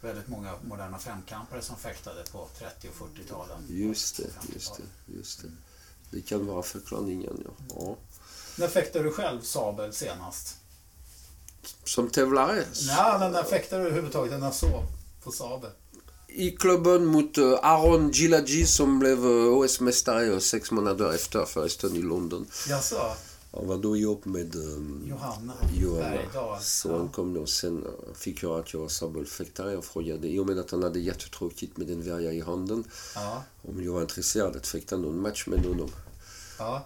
väldigt 0.01 0.27
många 0.27 0.53
moderna 0.61 0.99
femkampare 0.99 1.61
som 1.61 1.75
fäktade 1.75 2.23
på 2.31 2.47
30 2.57 2.89
och 2.89 3.07
40-talen. 3.07 3.65
just 3.67 4.17
det, 4.17 4.53
just 4.53 4.77
det, 4.77 5.13
just 5.13 5.41
det. 5.41 5.51
Det 6.11 6.21
kan 6.21 6.47
vara 6.47 6.63
förklaringen, 6.63 7.43
ja. 7.45 7.75
ja. 7.75 7.95
När 8.57 8.67
fäktade 8.67 9.03
du 9.03 9.11
själv 9.11 9.41
sabel 9.41 9.93
senast? 9.93 10.57
Som 11.83 12.09
tävlare? 12.09 12.65
Nej, 12.87 13.19
men 13.19 13.31
när 13.31 13.43
fäktade 13.43 13.81
du 13.81 13.87
överhuvudtaget 13.87 14.33
en 14.33 14.53
så 14.53 14.83
på 15.23 15.31
sabel? 15.31 15.71
I 16.35 16.51
klubben 16.51 17.05
mot 17.05 17.37
eh, 17.37 17.59
Aaron 17.61 18.11
Gilagi 18.11 18.65
som 18.65 18.99
blev 18.99 19.17
eh, 19.25 19.57
OS-mästare 19.57 20.39
sex 20.39 20.71
månader 20.71 21.13
efter 21.13 21.45
förresten 21.45 21.95
i 21.95 22.01
London. 22.01 22.45
Jaså? 22.69 23.15
Han 23.51 23.67
var 23.67 23.77
då 23.77 23.97
ihop 23.97 24.25
med 24.25 24.55
um, 24.55 25.03
Johanna 25.09 25.53
Johanna. 25.73 26.09
Bergdahl. 26.09 26.61
Så 26.61 26.97
han 26.97 27.09
kom 27.09 27.33
då 27.33 27.45
sen 27.45 27.83
eh, 27.85 28.13
fick 28.15 28.43
jag 28.43 28.59
att 28.59 28.73
jag 28.73 28.79
var 28.79 28.87
sabelfäktare 28.87 29.77
och 29.77 29.85
frågade, 29.85 30.27
i 30.27 30.39
och 30.39 30.45
med 30.47 30.59
att 30.59 30.71
han 30.71 30.83
hade 30.83 30.99
jättetråkigt 30.99 31.77
med 31.77 31.89
en 31.89 32.01
värja 32.01 32.31
i 32.33 32.41
handen, 32.41 32.83
Ja, 33.15 33.43
om 33.61 33.83
jag 33.83 33.93
var 33.93 34.01
intresserad 34.01 34.55
att 34.55 34.67
fäkta 34.67 34.97
någon 34.97 35.21
match 35.21 35.47
med 35.47 35.65
honom. 35.65 35.89
ja, 36.59 36.85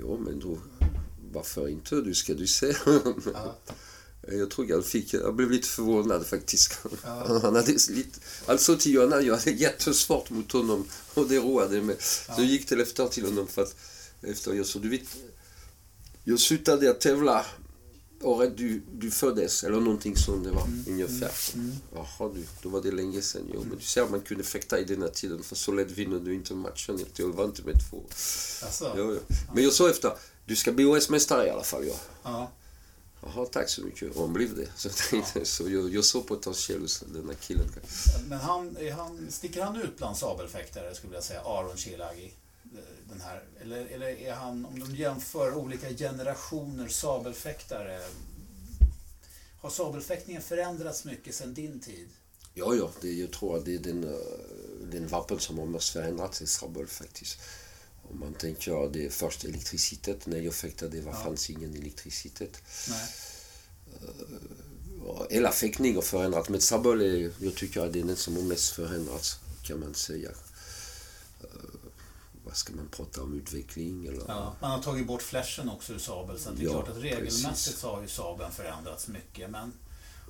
Jo, 0.00 0.18
men 0.26 0.40
då, 0.40 0.58
varför 1.32 1.68
inte? 1.68 1.94
Du 2.00 2.14
ska 2.14 2.34
du 2.34 2.46
se. 2.46 2.74
ja. 3.34 3.54
Jag 4.28 4.50
tror 4.50 4.70
jag 4.70 4.86
fick, 4.86 5.14
jag 5.14 5.34
blev 5.34 5.50
lite 5.50 5.68
förvånad 5.68 6.26
faktiskt. 6.26 6.78
Ja. 7.02 7.38
Han 7.42 7.56
hade 7.56 7.72
lite, 7.72 8.20
alltså 8.46 8.76
till 8.76 8.92
Johanna, 8.92 9.20
jag 9.20 9.36
hade 9.36 9.50
jättesvårt 9.50 10.30
mot 10.30 10.52
honom 10.52 10.84
och 11.14 11.28
det 11.28 11.38
roade 11.38 11.82
mig. 11.82 11.96
Så 12.00 12.32
jag 12.36 12.44
gick 12.44 12.66
till 12.66 12.80
efter 12.80 13.08
till 13.08 13.24
honom 13.24 13.46
för 13.46 13.62
att, 13.62 13.76
efter 14.22 14.54
jag 14.54 14.66
så 14.66 14.78
du 14.78 14.88
vet, 14.88 15.02
jag 16.24 16.40
slutade 16.40 16.90
att 16.90 17.00
tävla 17.00 17.46
året 18.22 18.56
du, 18.56 18.82
du 18.92 19.10
föddes 19.10 19.64
eller 19.64 19.80
någonting 19.80 20.16
sånt 20.16 20.44
det 20.44 20.50
var 20.50 20.68
ungefär. 20.88 21.30
Jaha 21.94 22.30
du, 22.34 22.44
då 22.62 22.68
var 22.68 22.82
det 22.82 22.90
länge 22.92 23.22
sedan. 23.22 23.50
Jo, 23.54 23.64
men 23.68 23.78
du 23.78 23.84
ser 23.84 24.06
man 24.06 24.20
kunde 24.20 24.44
fäkta 24.44 24.78
i 24.78 24.84
denna 24.84 25.08
tiden 25.08 25.42
för 25.42 25.56
så 25.56 25.72
lätt 25.72 25.90
vinner 25.90 26.18
du 26.18 26.34
inte 26.34 26.54
matchen. 26.54 27.04
Jag 27.16 27.28
var 27.28 27.44
inte 27.44 27.62
med 27.62 27.74
två. 27.90 28.02
Jaså? 28.62 28.92
Ja, 28.96 29.12
ja. 29.12 29.36
Men 29.54 29.64
jag 29.64 29.72
sa 29.72 29.90
efter, 29.90 30.12
du 30.46 30.56
ska 30.56 30.72
bli 30.72 30.84
OS-mästare 30.84 31.46
i 31.46 31.50
alla 31.50 31.64
fall. 31.64 31.86
Ja. 31.86 31.94
Ja. 32.22 32.52
Jaha, 33.22 33.46
tack 33.46 33.68
så 33.68 33.82
mycket. 33.82 34.16
Han 34.16 34.32
blev 34.32 34.56
det. 34.56 34.68
Så, 34.76 34.88
ja. 35.12 35.44
så 35.44 35.68
jag, 35.68 35.94
jag 35.94 36.04
såg 36.04 36.26
potential 36.26 36.80
hos 36.80 37.00
den 37.00 37.28
här 37.28 37.34
killen. 37.34 37.66
Men 38.28 38.38
han, 38.38 38.76
han, 38.96 39.30
sticker 39.30 39.62
han 39.62 39.76
ut 39.76 39.96
bland 39.96 40.16
sabelfäktare, 40.16 40.94
skulle 40.94 41.14
jag 41.14 41.24
säga, 41.24 41.40
Aron 41.40 41.76
Kilagi? 41.76 42.32
Den 43.08 43.20
här, 43.20 43.44
eller, 43.60 43.86
eller 43.86 44.06
är 44.06 44.34
han, 44.34 44.66
om 44.66 44.80
de 44.80 44.96
jämför 44.96 45.54
olika 45.54 45.88
generationer 45.88 46.88
sabelfäktare, 46.88 48.00
har 49.60 49.70
sabelfäktningen 49.70 50.42
förändrats 50.42 51.04
mycket 51.04 51.34
sedan 51.34 51.54
din 51.54 51.80
tid? 51.80 52.08
Ja, 52.54 52.74
ja, 52.74 52.90
det, 53.00 53.12
jag 53.12 53.32
tror 53.32 53.56
att 53.56 53.64
det 53.64 53.74
är 53.74 53.78
den, 53.78 54.04
eh, 54.04 54.90
den 54.92 55.08
vapen 55.08 55.38
som 55.38 55.58
har 55.58 55.66
mest 55.66 55.88
förändrats 55.88 56.42
i 56.42 56.46
sabel 56.46 56.86
faktiskt. 56.86 57.38
Om 58.10 58.20
man 58.20 58.34
tänker, 58.34 58.88
det 58.92 59.06
är 59.06 59.10
först 59.10 59.44
elektricitet. 59.44 60.26
När 60.26 60.40
jag 60.40 60.54
fäktade 60.54 61.00
det 61.00 61.06
ja. 61.06 61.12
fanns 61.12 61.50
ingen 61.50 61.74
elektricitet. 61.74 62.62
Nej. 62.88 63.08
Uh, 65.02 65.26
hela 65.30 65.52
fäktningen 65.52 65.96
har 65.96 66.02
förändrats. 66.02 66.48
Men 66.48 66.60
sabel 66.60 67.00
är, 67.00 67.32
jag 67.38 67.54
tycker 67.54 67.86
att 67.86 67.92
det 67.92 68.00
är 68.00 68.04
den 68.04 68.16
som 68.16 68.36
har 68.36 68.42
mest 68.42 68.70
förändrats, 68.70 69.38
kan 69.62 69.80
man 69.80 69.94
säga. 69.94 70.28
Uh, 70.28 71.76
vad 72.44 72.56
ska 72.56 72.72
man 72.72 72.88
prata 72.88 73.22
om? 73.22 73.34
Utveckling? 73.34 74.06
Eller? 74.06 74.24
Ja, 74.28 74.56
man 74.60 74.70
har 74.70 74.82
tagit 74.82 75.06
bort 75.06 75.22
flashen 75.22 75.68
också 75.68 75.92
ur 75.92 75.98
sabel. 75.98 76.38
Så 76.38 76.50
det 76.50 76.62
är 76.62 76.64
ja, 76.64 76.72
klart 76.72 76.88
att 76.88 77.02
regelmässigt 77.02 77.48
precis. 77.48 77.82
har 77.82 78.02
ju 78.02 78.08
sabeln 78.08 78.52
förändrats 78.52 79.08
mycket. 79.08 79.50
Men 79.50 79.72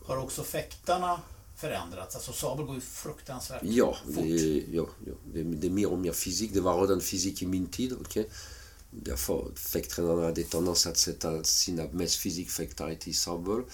har 0.07 0.17
också 0.17 0.45
fäktarna 0.45 1.21
förändrats? 1.57 2.15
Alltså 2.15 2.33
Sabel 2.33 2.67
går 2.67 2.75
ju 2.75 2.81
fruktansvärt 2.81 3.61
ja, 3.65 3.97
fort. 4.05 4.15
Det, 4.25 4.65
ja, 4.71 4.87
ja. 5.07 5.13
Det, 5.33 5.43
det 5.43 5.67
är 5.67 5.71
mer 5.71 5.93
och 5.93 5.99
mer 5.99 6.13
fysik. 6.13 6.55
Det 6.55 6.61
var 6.61 6.81
redan 6.81 7.01
fysik 7.01 7.43
i 7.43 7.47
min 7.47 7.67
tid. 7.67 7.93
Okay? 7.93 8.25
Därför 8.91 9.55
fäkttränarna 9.55 10.25
hade 10.25 10.43
tendens 10.43 10.87
att 10.87 10.97
sätta 10.97 11.45
sina 11.45 11.85
mest 11.93 12.23
till 13.01 13.17
sabel 13.17 13.53
och 13.53 13.69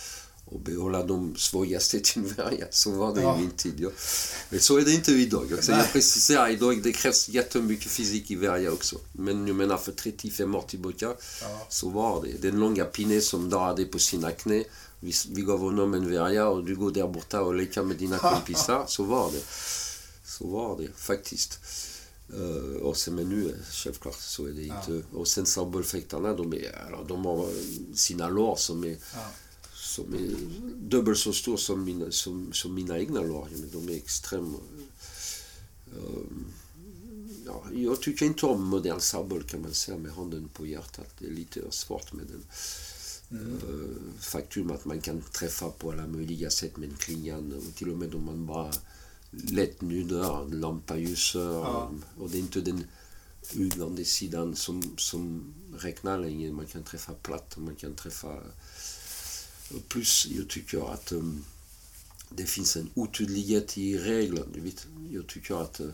behålla 0.61 1.03
de 1.03 1.37
svåraste 1.37 2.01
till 2.01 2.23
varje. 2.37 2.67
Så 2.71 2.91
var 2.91 3.15
det 3.15 3.23
ja. 3.23 3.37
i 3.37 3.41
min 3.41 3.51
tid. 3.51 3.75
Ja. 3.81 3.91
Men 4.51 4.61
så 4.61 4.79
är 4.79 4.85
det 4.85 4.93
inte 4.93 5.12
idag. 5.12 5.53
Alltså, 5.53 5.73
jag 5.73 5.93
preciserar 5.93 6.49
idag, 6.49 6.83
det 6.83 6.93
krävs 6.93 7.29
jättemycket 7.29 7.91
fysik 7.91 8.31
i 8.31 8.35
varje 8.37 8.71
också. 8.71 8.97
Men 9.12 9.47
jag 9.47 9.57
menar 9.57 9.77
för 9.77 9.93
35 9.93 10.55
år 10.55 10.62
tillbaka 10.62 11.15
ja. 11.43 11.67
så 11.69 11.88
var 11.88 12.23
det. 12.23 12.49
Den 12.49 12.61
långa 12.61 12.85
pinnen 12.85 13.23
som 13.23 13.51
darade 13.51 13.85
på 13.85 13.99
sina 13.99 14.31
knä 14.31 14.65
vi, 15.03 15.12
vi 15.31 15.43
gav 15.43 15.61
honom 15.61 15.95
en 15.95 16.11
verja 16.11 16.49
och 16.49 16.65
du 16.65 16.77
går 16.77 16.91
där 16.91 17.09
borta 17.09 17.41
och 17.41 17.55
leker 17.55 17.83
med 17.83 17.97
dina 17.97 18.19
kompisar. 18.19 18.85
Så 18.88 19.05
var 19.05 19.33
det. 19.33 19.43
Så 20.25 20.47
var 20.47 20.79
det 20.79 20.88
faktiskt. 20.97 21.59
Uh, 22.35 22.77
och 22.77 22.97
sen, 22.97 23.15
men 23.15 23.29
nu, 23.29 23.57
självklart, 23.71 24.21
så 24.21 24.47
är 24.47 24.53
det 24.53 24.62
ja. 24.62 24.75
inte. 24.81 25.07
Och 25.17 25.29
sen 25.29 25.47
sabelfäktarna, 25.47 26.33
de, 26.35 26.55
är, 26.55 27.05
de 27.09 27.25
har 27.25 27.49
sina 27.95 28.29
lår 28.29 28.57
som 28.57 28.85
är, 28.85 28.97
ja. 29.15 29.31
Som 29.92 30.14
är 30.14 30.31
dubbelt 30.88 31.18
så 31.18 31.33
stora 31.33 31.57
som 31.57 31.85
mina, 31.85 32.11
som, 32.11 32.52
som 32.52 32.74
mina 32.74 32.98
egna 32.98 33.20
lår. 33.20 33.48
De 33.72 33.88
är 33.88 33.96
extremt... 33.96 34.57
Uh, 35.96 36.26
ja, 37.46 37.64
jag 37.74 38.02
tycker 38.02 38.26
inte 38.26 38.46
om 38.46 38.64
modern 38.64 39.00
sabel 39.00 39.42
kan 39.42 39.62
man 39.62 39.74
säga 39.74 39.98
med 39.98 40.12
handen 40.12 40.48
på 40.52 40.66
hjärtat. 40.66 41.14
Det 41.18 41.26
är 41.26 41.31
lite 41.31 41.61
svårt 41.70 42.12
med 42.12 42.26
den. 42.26 42.44
Mm. 43.31 43.59
Faktum 44.18 44.70
att 44.70 44.85
man 44.85 45.00
kan 45.00 45.22
träffa 45.22 45.70
på 45.70 45.90
alla 45.90 46.07
möjliga 46.07 46.50
sätt 46.50 46.76
med 46.76 46.98
klingan. 46.98 47.52
Och 47.52 47.74
till 47.74 47.90
och 47.90 47.98
med 47.98 48.14
om 48.14 48.24
man 48.24 48.46
bara 48.46 48.72
lätt 49.31 49.81
nuddar 49.81 50.55
lampaljuset. 50.55 51.42
Ja. 51.42 51.92
Och 52.18 52.31
det 52.31 52.37
är 52.37 52.40
inte 52.40 52.61
den 52.61 52.85
sidan 54.05 54.57
som, 54.57 54.83
som 54.96 55.55
räknar 55.78 56.18
längre. 56.18 56.52
Man 56.52 56.66
kan 56.66 56.83
träffa 56.83 57.12
platt, 57.12 57.57
man 57.57 57.76
kan 57.76 57.94
träffa... 57.94 58.42
Plus, 59.88 60.27
jag 60.31 60.48
tycker 60.48 60.92
att 60.92 61.12
um, 61.12 61.44
det 62.29 62.44
finns 62.44 62.77
en 62.77 62.90
otydlighet 62.94 63.79
i 63.79 63.98
reglerna. 63.98 64.46
Du 64.55 64.61
vet, 64.61 64.87
jag 65.11 65.27
tycker 65.27 65.62
att 65.62 65.81
uh, 65.81 65.90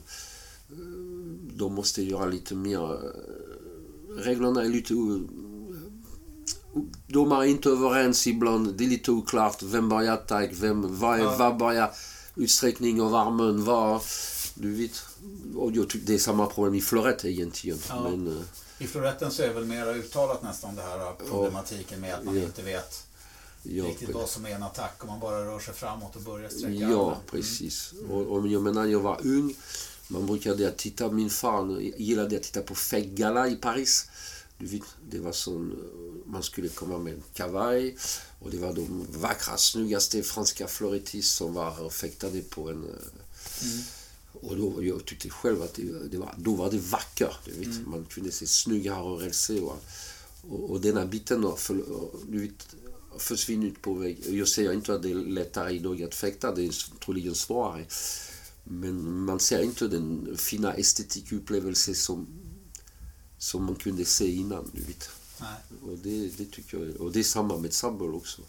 de 1.56 1.74
måste 1.74 2.02
göra 2.02 2.26
lite 2.26 2.54
mer... 2.54 2.92
Uh, 2.92 3.10
reglerna 4.16 4.64
är 4.64 4.68
lite 4.68 4.94
domare 7.06 7.46
är 7.46 7.50
inte 7.50 7.68
överens 7.68 8.26
ibland. 8.26 8.74
Det 8.74 8.84
är 8.84 8.88
lite 8.88 9.10
oklart. 9.10 9.62
Vem 9.62 9.88
börjar 9.88 10.12
attack? 10.12 10.50
Vem, 10.52 10.98
vad, 10.98 11.20
ja. 11.20 11.36
vad 11.38 11.56
börjar 11.56 11.90
utsträckning 12.36 13.02
av 13.02 13.14
armen? 13.14 13.64
Vad, 13.64 14.02
du 14.54 14.74
vet. 14.74 15.02
Och 15.56 15.72
jag 15.72 15.88
tycker 15.88 16.06
det 16.06 16.14
är 16.14 16.18
samma 16.18 16.46
problem 16.46 16.74
i 16.74 16.80
florett 16.80 17.24
egentligen. 17.24 17.78
Ja. 17.88 18.02
Men, 18.02 18.26
uh, 18.26 18.42
I 18.78 18.86
floretten 18.86 19.30
så 19.30 19.42
är 19.42 19.54
väl 19.54 19.64
mer 19.64 19.94
uttalat 19.94 20.42
nästan 20.42 20.76
det 20.76 20.82
här 20.82 21.12
problematiken 21.28 22.00
med 22.00 22.14
att 22.14 22.24
man 22.24 22.36
ja. 22.36 22.42
inte 22.42 22.62
vet 22.62 23.07
ja, 23.62 23.84
riktigt 23.84 24.14
vad 24.14 24.28
som 24.28 24.46
är 24.46 24.50
en 24.50 24.62
attack 24.62 24.94
om 24.98 25.08
man 25.08 25.20
bara 25.20 25.44
rör 25.44 25.60
sig 25.60 25.74
framåt 25.74 26.16
och 26.16 26.22
börjar 26.22 26.48
sträcka 26.48 26.72
Ja, 26.72 26.86
armen. 26.86 27.04
Mm. 27.04 27.16
precis. 27.30 27.92
Och, 28.10 28.22
och 28.22 28.48
jag 28.48 28.62
menar, 28.62 28.86
jag 28.86 29.00
var 29.00 29.20
ung. 29.24 29.54
Man 30.08 30.26
brukade 30.26 30.72
titta, 30.72 31.10
min 31.10 31.30
far 31.30 31.80
gillade 31.80 32.36
att 32.36 32.42
titta 32.42 32.62
på 32.62 32.74
Fegala 32.74 33.48
i 33.48 33.56
Paris. 33.56 34.10
Du 34.58 34.66
vet, 34.66 34.82
det 35.10 35.18
var 35.18 35.32
sån 35.32 35.76
man 36.26 36.42
skulle 36.42 36.68
komma 36.68 36.98
med 36.98 37.12
en 37.12 37.22
kavaj 37.34 37.96
och 38.38 38.50
det 38.50 38.58
var 38.58 38.72
de 38.72 39.06
vackra, 39.10 39.56
snyggaste 39.56 40.22
franska 40.22 40.66
florettis 40.66 41.30
som 41.30 41.54
var 41.54 41.90
fäktade 41.90 42.40
på 42.40 42.70
en... 42.70 42.84
Mm. 43.62 43.82
Och 44.40 44.56
då, 44.56 44.84
jag 44.84 45.04
tyckte 45.04 45.30
själv 45.30 45.62
att 45.62 45.74
det, 45.74 46.08
det 46.10 46.18
var, 46.18 46.34
då 46.38 46.54
var 46.54 46.70
det 46.70 46.78
vackert. 46.78 47.36
Du 47.44 47.52
vet. 47.52 47.66
Mm. 47.66 47.90
Man 47.90 48.04
kunde 48.04 48.32
se 48.32 48.46
snygga 48.46 49.00
rörelser. 49.00 49.64
Och, 49.64 49.84
och, 50.50 50.70
och 50.70 50.80
denna 50.80 51.06
biten 51.06 51.56
för, 51.56 51.74
du 52.28 52.40
vet, 52.40 52.76
försvunnit 53.18 53.82
på 53.82 53.94
väg. 53.94 54.18
Jag 54.28 54.48
säger 54.48 54.72
inte 54.72 54.94
att 54.94 55.02
det 55.02 55.10
är 55.10 55.14
lättare 55.14 55.72
idag 55.72 56.02
att 56.02 56.14
fäkta, 56.14 56.54
det 56.54 56.64
är 56.64 56.98
troligen 56.98 57.34
svårare. 57.34 57.84
Men 58.64 59.24
man 59.24 59.40
ser 59.40 59.62
inte 59.62 59.88
den 59.88 60.36
fina 60.36 60.74
estetikupplevelse 60.74 61.94
som, 61.94 62.26
som 63.38 63.64
man 63.64 63.74
kunde 63.74 64.04
se 64.04 64.30
innan. 64.30 64.70
Du 64.72 64.82
vet. 64.82 65.10
Nej. 65.40 65.56
Och 65.82 65.98
det, 65.98 66.28
det 66.38 66.44
tycker 66.44 66.78
jag, 66.78 67.00
och 67.00 67.12
det 67.12 67.18
är 67.18 67.24
samma 67.24 67.56
med 67.56 67.72
Sambol 67.72 68.14
också. 68.14 68.42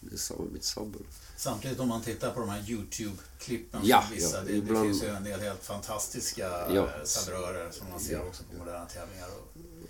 Det 0.00 0.14
är 0.14 0.18
samma 0.18 0.44
med 0.44 0.64
Sambol. 0.64 1.02
Samtidigt 1.36 1.80
om 1.80 1.88
man 1.88 2.02
tittar 2.02 2.30
på 2.30 2.40
de 2.40 2.48
här 2.48 2.70
Youtube-klippen 2.70 3.80
ja, 3.84 4.04
vissa, 4.12 4.36
ja, 4.36 4.44
det, 4.44 4.52
ibland... 4.52 4.86
det, 4.86 4.90
finns 4.90 5.02
ju 5.02 5.08
en 5.08 5.24
del 5.24 5.40
helt 5.40 5.64
fantastiska 5.64 6.74
ja. 6.74 6.88
sabrörer 7.04 7.70
som 7.70 7.90
man 7.90 8.00
ser 8.00 8.26
också 8.26 8.42
på 8.50 8.58
moderna 8.58 8.86
tävlingar. 8.86 9.28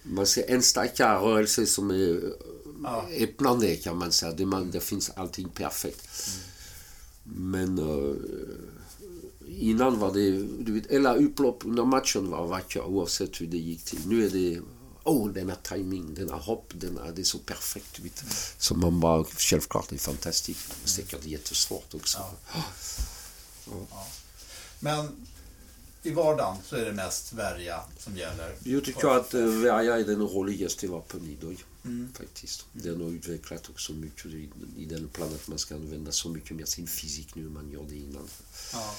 Man 0.02 0.26
ser 0.26 0.50
en 0.50 0.62
starkare 0.62 1.18
rörelse 1.18 1.66
som 1.66 1.90
är 1.90 2.34
ja. 2.82 3.08
öppnande 3.10 3.76
kan 3.76 3.96
man 3.96 4.12
säga. 4.12 4.32
Det, 4.32 4.46
man, 4.46 4.70
det 4.70 4.80
finns 4.80 5.10
allting 5.10 5.48
perfekt. 5.48 6.08
Mm. 6.26 7.50
Men 7.50 7.78
uh, 7.78 8.16
innan 9.46 9.98
var 9.98 10.12
det, 10.12 10.30
du 10.64 10.72
vet, 10.72 10.94
alla 10.94 11.14
upplopp 11.14 11.64
under 11.64 11.84
matchen 11.84 12.30
var 12.30 12.46
vackra 12.46 12.84
oavsett 12.84 13.40
hur 13.40 13.46
det 13.46 13.56
gick 13.56 13.84
till. 13.84 14.00
Nu 14.06 14.26
är 14.26 14.30
det 14.30 14.60
oh, 15.04 15.28
denna 15.32 15.54
timing, 15.54 16.14
denna 16.14 16.36
hopp, 16.36 16.72
denna, 16.74 17.10
det 17.10 17.22
är 17.22 17.24
så 17.24 17.38
perfekt. 17.38 17.98
Vet. 17.98 18.24
Så 18.58 18.74
man 18.74 19.00
bara, 19.00 19.24
självklart, 19.24 19.88
det 19.88 19.96
är 19.96 19.98
fantastiskt. 19.98 20.74
Men 20.80 20.88
säkert 20.88 21.26
jättesvårt 21.26 21.94
också. 21.94 22.18
Ja. 22.18 22.64
Ja. 23.90 24.06
Men 24.80 25.26
i 26.02 26.10
vardagen 26.10 26.56
så 26.64 26.76
är 26.76 26.84
det 26.84 26.92
mest 26.92 27.32
värja 27.32 27.80
som 27.98 28.16
gäller? 28.16 28.54
Jag 28.64 28.84
tycker 28.84 29.08
att 29.08 29.34
uh, 29.34 29.46
värja 29.46 29.98
är 29.98 30.04
den 30.04 30.22
roligaste 30.22 30.88
vapen 30.88 31.36
idag. 31.40 31.64
Mm. 31.84 32.12
Faktiskt. 32.18 32.66
Den 32.72 33.00
har 33.00 33.08
utvecklat 33.08 33.70
också 33.70 33.92
mycket 33.92 34.26
i, 34.76 34.84
den 34.84 35.08
plan 35.08 35.34
att 35.34 35.48
man 35.48 35.58
ska 35.58 35.74
använda 35.74 36.12
så 36.12 36.28
mycket 36.28 36.56
mer 36.56 36.64
sin 36.64 36.86
fysik 36.86 37.34
nu 37.34 37.42
än 37.42 37.52
man 37.52 37.70
gjorde 37.70 37.94
innan. 37.94 38.28
Ja. 38.72 38.94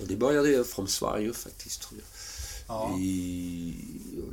Och 0.00 0.06
det 0.06 0.16
började 0.16 0.64
från 0.64 0.88
Sverige 0.88 1.32
faktiskt, 1.32 1.82
tror 1.82 2.00
jag. 2.00 2.08
Ja. 2.68 2.98
I, 2.98 3.74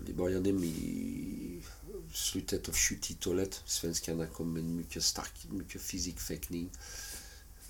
det 0.05 0.13
började 0.13 0.49
i 0.49 1.61
slutet 2.13 2.69
av 2.69 2.75
70-talet. 2.75 3.61
Svenskarna 3.65 4.25
kom 4.25 4.53
med 4.53 4.63
mycket 4.63 5.03
stark, 5.03 5.47
mycket 5.49 5.81
fysikfäktning. 5.81 6.69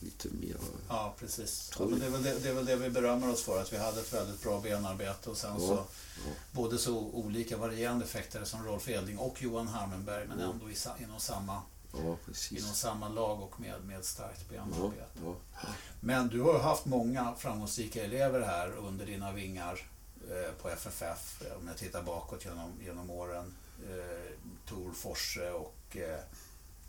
Lite 0.01 0.27
mer... 0.31 0.55
Ja, 0.89 1.15
precis. 1.19 1.71
Ja, 1.79 1.85
det, 1.85 2.05
är 2.05 2.09
väl 2.09 2.23
det, 2.23 2.39
det, 2.39 2.49
är 2.49 2.53
väl 2.53 2.65
det 2.65 2.75
vi 2.75 2.89
berömmer 2.89 3.29
oss 3.29 3.43
för, 3.43 3.61
att 3.61 3.73
vi 3.73 3.77
hade 3.77 4.01
ett 4.01 4.13
väldigt 4.13 4.43
bra 4.43 4.59
benarbete 4.59 5.29
och 5.29 5.37
sen 5.37 5.53
ja, 5.53 5.59
så 5.59 5.73
ja. 5.73 6.31
både 6.51 6.77
så 6.77 6.97
olika 6.97 7.57
varierande 7.57 8.05
fäktare 8.05 8.45
som 8.45 8.65
Rolf 8.65 8.89
Edling 8.89 9.17
och 9.17 9.41
Johan 9.41 9.67
Harmenberg, 9.67 10.27
men 10.27 10.39
ändå 10.39 10.69
i, 10.69 10.75
inom 11.03 11.19
samma 11.19 11.61
inom 12.51 12.73
samma 12.73 13.09
lag 13.09 13.41
och 13.41 13.59
med, 13.59 13.85
med 13.85 14.05
starkt 14.05 14.49
benarbete. 14.49 15.35
Men 15.99 16.27
du 16.27 16.41
har 16.41 16.59
haft 16.59 16.85
många 16.85 17.35
framgångsrika 17.37 18.03
elever 18.03 18.41
här 18.41 18.71
under 18.71 19.05
dina 19.05 19.31
vingar. 19.31 19.87
Eh, 20.29 20.51
på 20.61 20.69
FFF, 20.69 21.41
om 21.61 21.67
jag 21.67 21.77
tittar 21.77 22.03
bakåt 22.03 22.45
genom, 22.45 22.71
genom 22.85 23.09
åren. 23.09 23.53
Eh, 23.89 24.37
Tor 24.69 24.91
Forse 24.93 25.51
och 25.51 25.97
eh, 25.97 26.19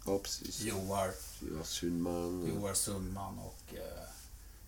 ja, 0.07 0.19
precis. 0.19 0.61
Joar, 0.61 1.11
Joar 1.41 1.63
Sundman. 1.65 2.47
Joar 2.47 2.75
Sundman 2.75 3.39
och 3.39 3.75
eh, 3.75 4.09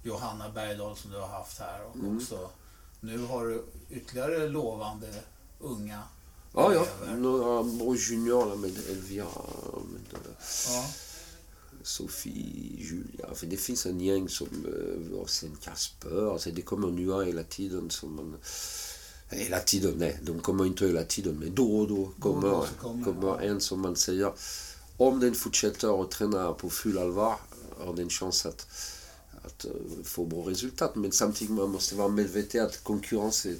Johanna 0.03 0.51
Bergdahl 0.51 0.97
som 0.97 1.11
du 1.11 1.17
har 1.19 1.29
haft 1.29 1.59
här. 1.59 1.85
Och 1.85 1.97
mm. 1.97 2.17
också, 2.17 2.51
nu 3.01 3.19
har 3.19 3.47
du 3.47 3.65
ytterligare 3.91 4.49
lovande 4.49 5.09
unga 5.61 6.03
Ja, 6.55 6.75
ja. 6.75 7.15
Några 7.15 7.63
bra 7.63 7.95
juniorer 7.97 8.57
med 8.57 8.71
Elvira, 8.91 9.27
med 9.93 10.15
eh, 10.15 10.31
Ja. 10.69 10.87
Sofie, 11.83 12.77
Julia. 12.79 13.35
För 13.35 13.47
det 13.47 13.57
finns 13.57 13.87
en 13.87 14.01
gäng 14.01 14.29
som... 14.29 14.47
eh, 14.47 15.19
Och 15.19 15.31
sen 15.31 15.57
Kasper. 15.63 16.33
Alltså 16.33 16.51
det 16.51 16.63
kommer 16.63 16.89
nya 16.89 17.21
hela 17.23 17.43
tiden 17.43 17.91
som 17.91 18.17
man... 18.17 18.37
Hela 19.31 19.61
tiden, 19.61 19.95
nej. 19.97 20.19
De 20.23 20.41
kommer 20.41 20.67
inte 20.67 20.87
hela 20.87 21.05
tiden. 21.05 21.37
Men 21.39 21.55
då 21.55 21.79
och 21.79 21.89
då 21.89 22.11
kommer, 22.21 22.49
då 22.49 22.67
kommer, 22.81 23.05
kommer 23.05 23.41
en 23.43 23.61
som 23.61 23.81
man 23.81 23.97
säger... 23.97 24.33
Om 24.97 25.21
den 25.21 25.35
fortsätter 25.35 26.03
att 26.03 26.11
träna 26.11 26.53
på 26.53 26.71
full 26.71 26.99
allvar 26.99 27.37
har 27.79 27.95
den 27.95 28.11
chans 28.11 28.47
att, 28.47 28.67
att 29.43 29.67
få 30.05 30.25
bra 30.25 30.51
resultat. 30.51 30.97
Men 30.97 31.13
samtidigt 31.13 31.55
man 31.55 31.71
måste 31.71 31.95
vara 31.95 32.09
medveten 32.09 32.67
att 32.67 32.85
konkurrens 32.85 33.47
är 33.47 33.57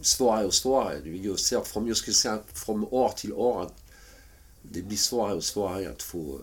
svårare 0.00 0.46
och 0.46 0.54
svårare. 0.54 1.08
Jag, 1.08 1.38
ser 1.38 1.60
från, 1.60 1.86
jag 1.86 1.96
skulle 1.96 2.14
säga 2.14 2.38
från 2.52 2.84
år 2.84 3.08
till 3.16 3.32
år 3.32 3.62
att 3.62 3.74
det 4.62 4.82
blir 4.82 4.96
svårare 4.96 5.34
och 5.34 5.44
svårare 5.44 5.90
att 5.90 6.02
få 6.02 6.40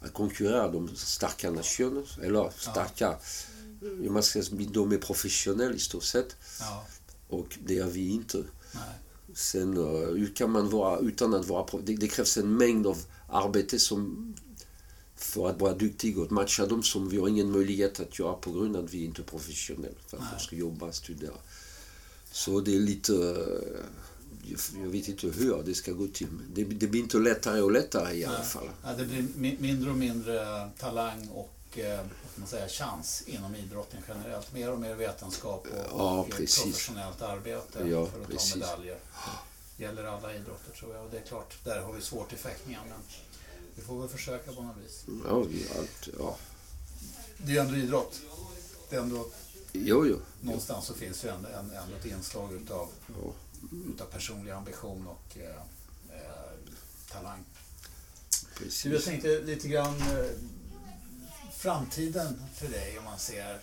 att 0.00 0.12
konkurrera 0.12 0.68
de 0.68 0.96
starka 0.96 1.50
nationerna, 1.50 2.06
eller 2.22 2.50
starka, 2.56 3.16
ja. 3.80 4.10
man 4.10 4.22
ska 4.22 4.42
de 4.50 4.92
är 4.92 4.98
professionella 4.98 5.74
i 5.74 5.78
stort 5.78 6.04
sett 6.04 6.36
Ja. 6.60 6.86
och 7.28 7.58
det 7.64 7.78
är 7.78 7.86
vi 7.86 8.10
inte. 8.10 8.38
Nej. 8.72 8.82
Sen 9.36 9.76
hur 9.76 10.32
kan 10.34 10.50
man 10.50 10.70
vara 10.70 10.98
utan 10.98 11.34
att 11.34 11.48
vara... 11.48 11.80
Det, 11.84 11.94
det 11.96 12.08
krävs 12.08 12.36
en 12.36 12.56
mängd 12.56 12.86
av 12.86 12.96
arbete 13.28 13.78
som, 13.78 14.34
för 15.16 15.48
att 15.50 15.60
vara 15.60 15.74
duktig 15.74 16.18
och 16.18 16.32
matcha 16.32 16.66
dem 16.66 16.82
som 16.82 17.08
vi 17.08 17.16
har 17.18 17.28
ingen 17.28 17.50
möjlighet 17.50 18.00
att 18.00 18.18
göra 18.18 18.32
på 18.32 18.52
grund 18.52 18.76
av 18.76 18.84
att 18.84 18.94
vi 18.94 19.04
inte 19.04 19.22
är 19.22 19.24
professionella. 19.24 19.94
För 20.06 20.16
att 20.16 20.22
de 20.38 20.44
ska 20.44 20.56
jobba 20.56 20.92
studera. 20.92 21.32
Så 22.32 22.60
det 22.60 22.76
är 22.76 22.80
lite... 22.80 23.14
eh, 23.14 23.80
jag- 24.82 24.88
vet 24.88 25.08
inte 25.08 25.26
hur 25.26 25.62
det 25.66 25.74
ska 25.74 25.92
gå 25.92 26.06
till. 26.06 26.26
Det, 26.54 26.64
det 26.64 26.86
blir 26.86 27.00
inte 27.00 27.18
lättare 27.18 27.60
och 27.60 27.70
lättare 27.72 28.14
i 28.16 28.24
alla 28.24 28.42
fall. 28.42 28.68
Ja, 28.84 28.92
det 28.92 29.04
blir 29.04 29.22
mi- 29.22 29.60
mindre 29.60 29.90
och 29.90 29.96
mindre 29.96 30.68
talang 30.78 31.28
och 31.28 31.55
eh, 31.78 31.96
vad 31.96 32.30
ska 32.32 32.40
man 32.40 32.48
säga, 32.48 32.68
chans 32.68 33.22
inom 33.26 33.54
idrotten 33.56 34.02
generellt. 34.08 34.52
Mer 34.52 34.72
och 34.72 34.78
mer 34.80 34.94
vetenskap 34.94 35.66
och, 35.66 36.00
Ja, 36.00 36.20
och 36.20 36.30
precis. 36.30 36.62
professionellt 36.62 37.22
arbete 37.22 37.88
Ja, 37.88 38.06
för 38.06 38.20
att 38.22 38.28
precis. 38.28 38.52
ta 38.52 38.58
medaljer. 38.58 38.98
gäller 39.76 40.04
alla 40.04 40.34
idrotter 40.34 40.72
tror 40.78 40.94
jag. 40.94 41.04
Och 41.04 41.10
det 41.10 41.18
är 41.18 41.22
klart, 41.22 41.54
där 41.64 41.80
har 41.80 41.92
vi 41.92 42.00
svårt 42.02 42.32
i 42.32 42.36
fäktningen. 42.36 42.80
Men 42.88 42.98
vi 43.74 43.82
får 43.82 44.00
väl 44.00 44.08
försöka 44.08 44.52
på 44.52 44.62
något 44.62 44.76
vis. 44.84 45.04
Ja, 45.28 45.38
vi 45.40 45.66
allt, 45.78 46.08
ja. 46.18 46.36
Det 47.38 47.50
är 47.50 47.54
ju 47.54 47.58
ändå 47.58 47.76
idrott. 47.76 48.20
Det 48.90 48.96
är 48.96 49.00
ändå, 49.00 49.26
Jo, 49.72 50.06
jo. 50.06 50.20
någonstans 50.40 50.84
så 50.86 50.94
finns 50.94 51.24
ju 51.24 51.28
ändå, 51.28 51.48
ändå 51.58 51.96
ett 52.00 52.06
inslag 52.06 52.52
utav, 52.52 52.88
Ja, 53.08 53.32
utav 53.94 54.04
personlig 54.06 54.52
ambition 54.52 55.06
och 55.06 55.36
eh, 55.38 55.56
eh, 56.16 56.50
talang. 57.12 57.44
Du, 58.58 58.64
jag 58.64 58.72
precis. 58.72 59.04
tänkte 59.04 59.40
lite 59.40 59.68
grann 59.68 60.00
eh, 60.00 60.26
framtiden 61.58 62.42
för 62.54 62.68
dig 62.68 62.98
om 62.98 63.04
man 63.04 63.18
ser. 63.18 63.58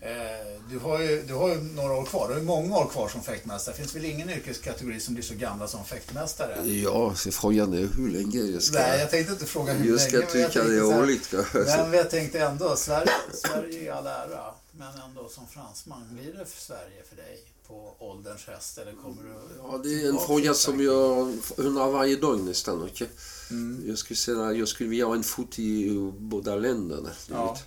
Eh, 0.00 0.60
du, 0.70 0.78
har 0.78 1.00
ju, 1.00 1.22
du 1.22 1.34
har 1.34 1.48
ju 1.48 1.54
några 1.54 1.92
år 1.92 2.04
kvar. 2.04 2.28
Du 2.28 2.34
har 2.34 2.40
ju 2.40 2.46
många 2.46 2.78
år 2.78 2.88
kvar 2.88 3.08
som 3.08 3.22
fäktmästare. 3.22 3.74
Det 3.74 3.78
finns 3.78 3.96
väl 3.96 4.04
ingen 4.04 4.30
yrkeskategori 4.30 5.00
som 5.00 5.14
blir 5.14 5.24
så 5.24 5.34
gamla 5.34 5.68
som 5.68 5.84
fäktmästare? 5.84 6.66
Ja, 6.66 7.14
så 7.14 7.32
frågan 7.32 7.72
är 7.72 7.88
hur 7.96 8.08
länge 8.08 8.38
jag 8.38 8.62
ska... 8.62 8.78
Nej, 8.78 9.00
jag 9.00 9.10
tänkte 9.10 9.32
inte 9.32 9.46
fråga 9.46 9.72
hur 9.72 9.90
jag 9.90 10.00
ska 10.00 10.16
länge. 10.16 10.28
men 10.32 10.42
jag 10.42 10.52
tycka 10.52 10.64
det 10.64 10.76
är 10.76 10.82
kanske. 11.30 11.82
Men 11.82 11.92
jag 11.92 12.10
tänkte 12.10 12.40
ändå, 12.40 12.76
Sverige, 12.76 13.12
Sverige 13.32 13.82
i 13.82 13.88
all 13.88 14.06
ära, 14.06 14.54
men 14.72 15.00
ändå 15.08 15.28
som 15.28 15.46
fransman, 15.46 16.08
blir 16.10 16.32
det 16.32 16.44
för 16.44 16.60
Sverige 16.60 17.02
för 17.08 17.16
dig 17.16 17.42
på 17.68 17.96
ålderns 17.98 18.44
höst 18.44 18.78
eller 18.78 18.92
kommer 18.92 19.22
du... 19.22 19.34
Ja, 19.58 19.80
det 19.84 20.02
är 20.02 20.08
en 20.08 20.18
fråga 20.18 20.54
som 20.54 20.80
jag 20.80 21.32
undrar 21.56 21.90
varje 21.90 22.16
dag 22.16 22.40
nästan. 22.40 22.82
okej? 22.82 23.08
Mm. 23.50 23.82
Jag 23.88 23.98
skulle 23.98 24.16
säga 24.16 24.52
jag 24.52 24.68
skulle 24.68 24.88
vilja 24.90 25.06
ha 25.06 25.14
en 25.14 25.22
fot 25.22 25.58
i 25.58 25.90
båda 26.18 26.56
länderna. 26.56 27.10
du 27.28 27.34
Ja. 27.34 27.52
vet. 27.52 27.62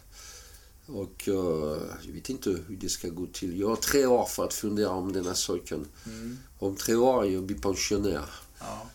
Och 0.95 1.27
eh, 1.27 1.81
jag 2.05 2.13
vet 2.13 2.29
inte 2.29 2.49
hur 2.49 2.77
det 2.81 2.89
ska 2.89 3.07
gå 3.09 3.25
till. 3.33 3.59
Jag 3.59 3.67
har 3.67 3.75
tre 3.75 4.05
år 4.05 4.25
för 4.25 4.45
att 4.45 4.53
fundera 4.53 4.89
om 4.89 5.13
denna 5.13 5.33
saken. 5.35 5.85
Mm. 6.05 6.37
Om 6.59 6.75
tre 6.75 6.95
år 6.95 7.25
är 7.25 7.29
jag 7.29 7.43
blir 7.43 7.57
pensionär. 7.59 8.25
Ja. 8.59 8.89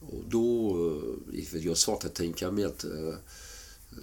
Och 0.00 0.24
då... 0.28 0.70
eh, 1.32 1.56
Jag 1.62 1.70
har 1.70 1.74
svårt 1.74 2.04
att 2.04 2.14
tänka 2.14 2.50
mig 2.50 2.64
att 2.64 2.84
eh, 2.84 3.14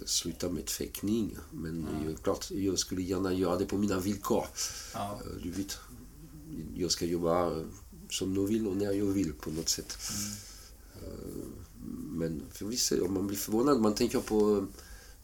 sluta 0.06 0.48
med 0.48 0.68
fäktning. 0.70 1.36
Men 1.50 1.70
Mm. 1.88 2.10
jag, 2.10 2.22
klart, 2.22 2.50
jag 2.50 2.78
skulle 2.78 3.02
gärna 3.02 3.32
göra 3.32 3.56
det 3.56 3.66
på 3.66 3.76
mina 3.78 4.00
villkor. 4.00 4.46
Ja. 4.94 5.20
Du 5.42 5.50
vet, 5.50 5.78
jag 6.74 6.90
ska 6.90 7.04
jobba 7.06 7.46
eh, 7.56 7.66
som 8.10 8.34
jag 8.36 8.46
vill 8.46 8.66
och 8.66 8.76
när 8.76 8.92
jag 8.92 9.06
vill 9.06 9.32
på 9.32 9.50
något 9.50 9.68
sätt. 9.68 9.98
Mm. 10.10 11.12
Eh, 11.12 11.46
Men 12.10 12.42
för 12.52 12.66
vi 12.66 12.76
ser, 12.76 13.04
om 13.04 13.14
man 13.14 13.26
blir 13.26 13.38
förvånad. 13.38 13.80
Man 13.80 13.94
tänker 13.94 14.20
på 14.20 14.56
eh, 14.56 14.64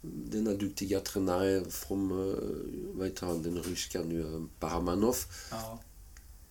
denna 0.03 0.51
duktiga 0.51 1.01
tränare 1.01 1.65
från, 1.71 2.11
eh, 2.11 2.37
vad 2.95 3.07
heter 3.07 3.27
han, 3.27 3.43
den 3.43 3.63
ryska 3.63 4.01
nu, 4.03 4.21
eh, 4.21 4.43
Paramanov. 4.61 5.17
ja. 5.51 5.81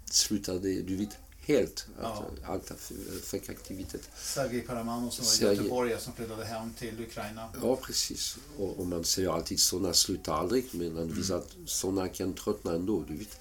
Slutade, 0.06 0.82
du 0.82 0.96
vet, 0.96 1.18
helt. 1.46 1.86
Ja. 2.02 2.08
Att, 2.08 2.50
allt 2.50 2.72
av 2.72 2.76
fäckaktivitet. 3.24 4.10
Sergej 4.16 4.62
Paramanov 4.62 5.10
som 5.10 5.26
var 5.26 5.32
Sergej. 5.32 5.56
Göteborg 5.56 5.96
som 6.00 6.14
flyttade 6.14 6.46
hem 6.46 6.74
till 6.74 7.02
Ukraina. 7.02 7.50
Ja, 7.62 7.76
precis. 7.76 8.38
Och, 8.58 8.80
och 8.80 8.88
man 8.88 9.04
säger 9.04 9.30
alltid 9.30 9.60
sådana 9.60 9.94
slutar 9.94 10.34
aldrig, 10.34 10.66
men 10.72 10.94
man 10.94 11.14
visar 11.14 11.38
att 11.38 11.56
sådana 11.66 12.08
kan 12.08 12.34
tröttna 12.34 12.74
ändå, 12.74 13.04
du 13.08 13.18
vet. 13.18 13.40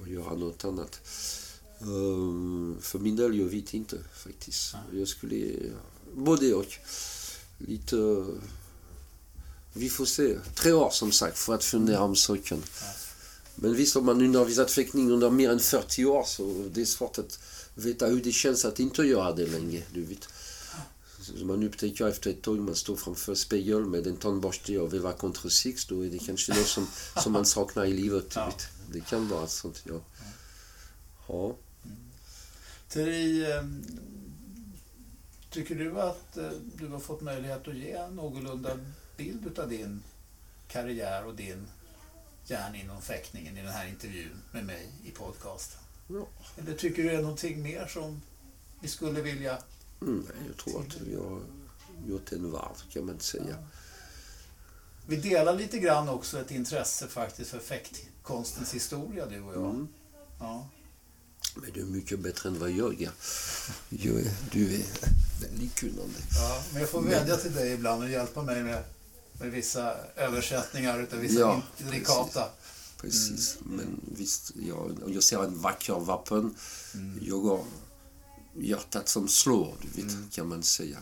Och 0.00 0.08
göra 0.08 0.34
något 0.34 0.64
annat. 0.64 1.00
Ehm, 1.80 2.78
för 2.80 2.98
min 2.98 3.16
del, 3.16 3.38
jag 3.38 3.46
vet 3.46 3.74
inte 3.74 3.98
faktiskt. 4.14 4.74
Jag 4.92 5.08
skulle... 5.08 5.54
Både 6.14 6.54
och. 6.54 6.66
Lite... 7.58 8.24
Vi 9.72 9.88
får 9.88 10.04
se. 10.04 10.38
Tre 10.54 10.72
år 10.72 10.90
som 10.90 11.12
sagt 11.12 11.38
för 11.38 11.54
att 11.54 11.64
fundera 11.64 12.00
om 12.00 12.16
saken. 12.16 12.62
Men 13.60 13.74
visst, 13.74 13.96
om 13.96 14.06
man 14.06 14.22
undervisat 14.22 14.70
fäktning 14.70 15.10
under 15.10 15.30
mer 15.30 15.50
än 15.50 15.60
40 15.60 16.04
år 16.04 16.24
så 16.24 16.68
det 16.72 16.80
är 16.80 16.84
svårt 16.84 17.18
att 17.18 17.38
veta 17.74 18.06
hur 18.06 18.22
det 18.22 18.32
känns 18.32 18.64
att 18.64 18.80
inte 18.80 19.02
göra 19.02 19.32
det 19.32 19.46
länge, 19.46 19.82
du 19.92 20.04
vet. 20.04 20.28
Man 21.42 21.62
upptäcker 21.62 22.08
efter 22.08 22.30
ett 22.30 22.42
tag, 22.42 22.58
man 22.58 22.74
står 22.74 22.96
framför 22.96 23.34
spegeln 23.34 23.90
med 23.90 24.06
en 24.06 24.16
tandborste 24.16 24.78
och 24.78 24.94
vevar 24.94 25.12
contre 25.12 25.50
six, 25.50 25.86
då 25.86 26.04
är 26.04 26.10
det 26.10 26.18
kanske 26.18 26.54
något 26.54 26.66
som, 26.66 26.86
som 27.22 27.32
man 27.32 27.44
saknar 27.44 27.84
i 27.84 27.92
livet. 27.92 28.32
Ja. 28.34 28.46
vet. 28.46 28.68
Det 28.92 29.00
kan 29.00 29.28
vara 29.28 29.46
sånt, 29.46 29.84
ja. 29.88 30.00
Ja. 31.28 31.56
Thierry, 32.88 33.44
eh, 33.44 33.64
tycker 35.50 35.74
du 35.74 36.00
att 36.00 36.36
eh, 36.36 36.50
du 36.74 36.86
har 36.86 36.98
fått 36.98 37.20
möjlighet 37.20 37.68
att 37.68 37.76
ge 37.76 37.92
en 37.92 38.16
någorlunda 38.16 38.78
bild 39.16 39.58
av 39.58 39.68
din 39.68 40.02
karriär 40.68 41.26
och 41.26 41.34
din 41.34 41.66
gärning 42.48 42.82
inom 42.82 43.02
fäktningen 43.02 43.58
i 43.58 43.62
den 43.62 43.72
här 43.72 43.88
intervjun 43.88 44.42
med 44.52 44.64
mig 44.64 44.92
i 45.04 45.10
podcasten? 45.10 45.80
Ja. 46.08 46.28
Eller 46.56 46.74
tycker 46.74 47.02
du 47.02 47.08
det 47.08 47.14
är 47.14 47.22
någonting 47.22 47.62
mer 47.62 47.86
som 47.86 48.22
vi 48.80 48.88
skulle 48.88 49.20
vilja... 49.22 49.58
Mm, 50.00 50.26
nej, 50.28 50.46
jag 50.48 50.56
tror 50.56 50.80
att 50.80 51.00
vi 51.00 51.16
har 51.16 51.40
gjort 52.06 52.32
en 52.32 52.50
varv, 52.50 52.90
kan 52.92 53.06
man 53.06 53.20
säga. 53.20 53.56
Vi 55.06 55.16
delar 55.16 55.54
lite 55.54 55.78
grann 55.78 56.08
också 56.08 56.40
ett 56.40 56.50
intresse 56.50 57.08
faktiskt 57.08 57.50
för 57.50 57.58
fäktkonstens 57.58 58.74
historia, 58.74 59.26
du 59.26 59.40
och 59.40 59.54
jag. 59.54 59.70
Mm. 59.70 59.88
Ja. 60.40 60.68
Men 61.54 61.72
du 61.72 61.80
är 61.80 61.84
mycket 61.84 62.18
bättre 62.18 62.48
än 62.48 62.58
vad 62.58 62.70
jag 62.70 63.02
är. 63.02 63.10
Du 63.88 64.74
är 64.74 64.84
väldigt 65.40 65.74
kunnande. 65.74 66.18
Ja, 66.30 66.62
men 66.72 66.80
jag 66.80 66.90
får 66.90 67.02
vädja 67.02 67.36
till 67.36 67.54
dig 67.54 67.72
ibland 67.72 68.02
och 68.02 68.10
hjälpa 68.10 68.42
mig 68.42 68.62
med, 68.62 68.84
med 69.40 69.50
vissa 69.50 69.94
översättningar 70.16 70.98
utav 71.02 71.18
vissa 71.18 71.40
Ja, 71.40 71.62
intrikata. 71.80 72.44
Precis. 73.00 73.56
Men 73.60 74.00
visst, 74.16 74.52
jag, 74.68 74.98
jag 75.14 75.22
ser 75.22 75.44
en 75.44 75.60
vacker 75.60 75.94
vapen. 75.94 76.54
Jag 77.20 77.40
har 77.40 77.64
hjärtat 78.60 79.08
som 79.08 79.28
slår, 79.28 79.74
du 79.82 80.02
vet, 80.02 80.14
kan 80.32 80.48
man 80.48 80.62
säga. 80.62 80.98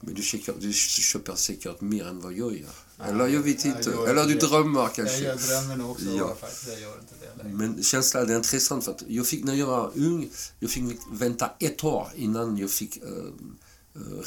Men 0.00 0.14
du, 0.14 0.22
köper, 0.22 0.54
du 0.60 0.72
köper 0.72 1.34
säkert 1.34 1.80
mer 1.80 2.06
än 2.06 2.20
vad 2.20 2.32
jag 2.32 2.52
gör. 2.58 2.70
Eller 3.08 3.26
jag 3.28 3.40
vet 3.40 3.64
jag 3.64 3.76
inte. 3.76 3.90
gör 3.90 4.06
Eller 4.08 4.24
du 4.24 4.34
det. 4.34 4.46
drömmer 4.46 4.80
Jag, 4.80 4.94
kanske. 4.94 5.18
jag 5.18 5.38
drömmer 5.38 5.76
nog 5.76 5.90
också 5.90 6.04
Ja. 6.04 6.34
faktiskt. 6.40 6.68
Jag 6.68 6.80
gör 6.80 6.98
inte 7.00 7.14
det 7.20 7.42
längre. 7.42 7.56
Men 7.56 7.82
känslan 7.82 8.30
är 8.30 8.36
intressant 8.36 8.84
för 8.84 8.92
att 8.92 9.02
jag 9.08 9.26
fick 9.26 9.44
när 9.44 9.54
jag 9.54 9.66
var 9.66 9.90
ung, 9.94 10.28
jag 10.60 10.70
fick 10.70 10.84
vänta 11.12 11.50
ett 11.58 11.84
år 11.84 12.08
innan 12.14 12.56
jag 12.58 12.70
fick 12.70 12.96
eh, 12.96 13.02